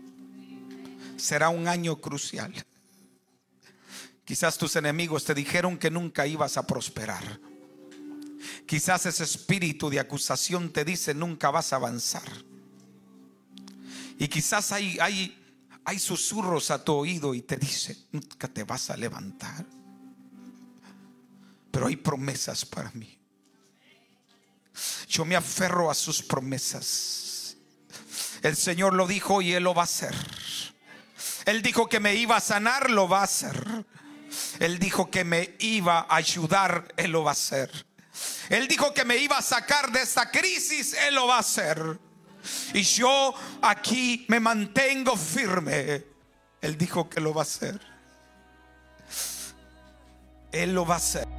Será 1.24 1.48
un 1.48 1.68
año 1.68 2.02
crucial. 2.02 2.52
Quizás 4.26 4.58
tus 4.58 4.76
enemigos 4.76 5.24
te 5.24 5.32
dijeron 5.32 5.78
que 5.78 5.90
nunca 5.90 6.26
ibas 6.26 6.58
a 6.58 6.66
prosperar. 6.66 7.40
Quizás 8.66 9.06
ese 9.06 9.24
espíritu 9.24 9.88
de 9.88 10.00
acusación 10.00 10.70
te 10.70 10.84
dice 10.84 11.14
nunca 11.14 11.50
vas 11.50 11.72
a 11.72 11.76
avanzar. 11.76 12.30
Y 14.18 14.28
quizás 14.28 14.70
hay, 14.72 14.98
hay, 15.00 15.58
hay 15.86 15.98
susurros 15.98 16.70
a 16.70 16.84
tu 16.84 16.92
oído 16.92 17.32
y 17.32 17.40
te 17.40 17.56
dice 17.56 17.96
nunca 18.12 18.46
te 18.46 18.62
vas 18.62 18.90
a 18.90 18.96
levantar. 18.98 19.64
Pero 21.70 21.86
hay 21.86 21.96
promesas 21.96 22.66
para 22.66 22.90
mí. 22.90 23.18
Yo 25.08 25.24
me 25.24 25.36
aferro 25.36 25.90
a 25.90 25.94
sus 25.94 26.22
promesas. 26.22 27.56
El 28.42 28.56
Señor 28.56 28.92
lo 28.92 29.06
dijo 29.06 29.40
y 29.40 29.54
Él 29.54 29.62
lo 29.62 29.72
va 29.72 29.80
a 29.80 29.84
hacer. 29.84 30.14
Él 31.44 31.62
dijo 31.62 31.88
que 31.88 32.00
me 32.00 32.14
iba 32.14 32.36
a 32.36 32.40
sanar, 32.40 32.90
lo 32.90 33.08
va 33.08 33.20
a 33.20 33.24
hacer. 33.24 33.84
Él 34.58 34.78
dijo 34.78 35.10
que 35.10 35.24
me 35.24 35.54
iba 35.58 36.06
a 36.08 36.16
ayudar, 36.16 36.92
Él 36.96 37.12
lo 37.12 37.24
va 37.24 37.30
a 37.30 37.32
hacer. 37.32 37.70
Él 38.48 38.68
dijo 38.68 38.94
que 38.94 39.04
me 39.04 39.16
iba 39.16 39.38
a 39.38 39.42
sacar 39.42 39.90
de 39.92 40.02
esta 40.02 40.30
crisis, 40.30 40.94
Él 40.94 41.14
lo 41.14 41.26
va 41.26 41.36
a 41.36 41.40
hacer. 41.40 41.98
Y 42.72 42.82
yo 42.82 43.34
aquí 43.62 44.24
me 44.28 44.40
mantengo 44.40 45.16
firme. 45.16 46.04
Él 46.60 46.78
dijo 46.78 47.08
que 47.08 47.20
lo 47.20 47.34
va 47.34 47.42
a 47.42 47.44
hacer. 47.44 47.80
Él 50.52 50.74
lo 50.74 50.86
va 50.86 50.94
a 50.94 50.98
hacer. 50.98 51.33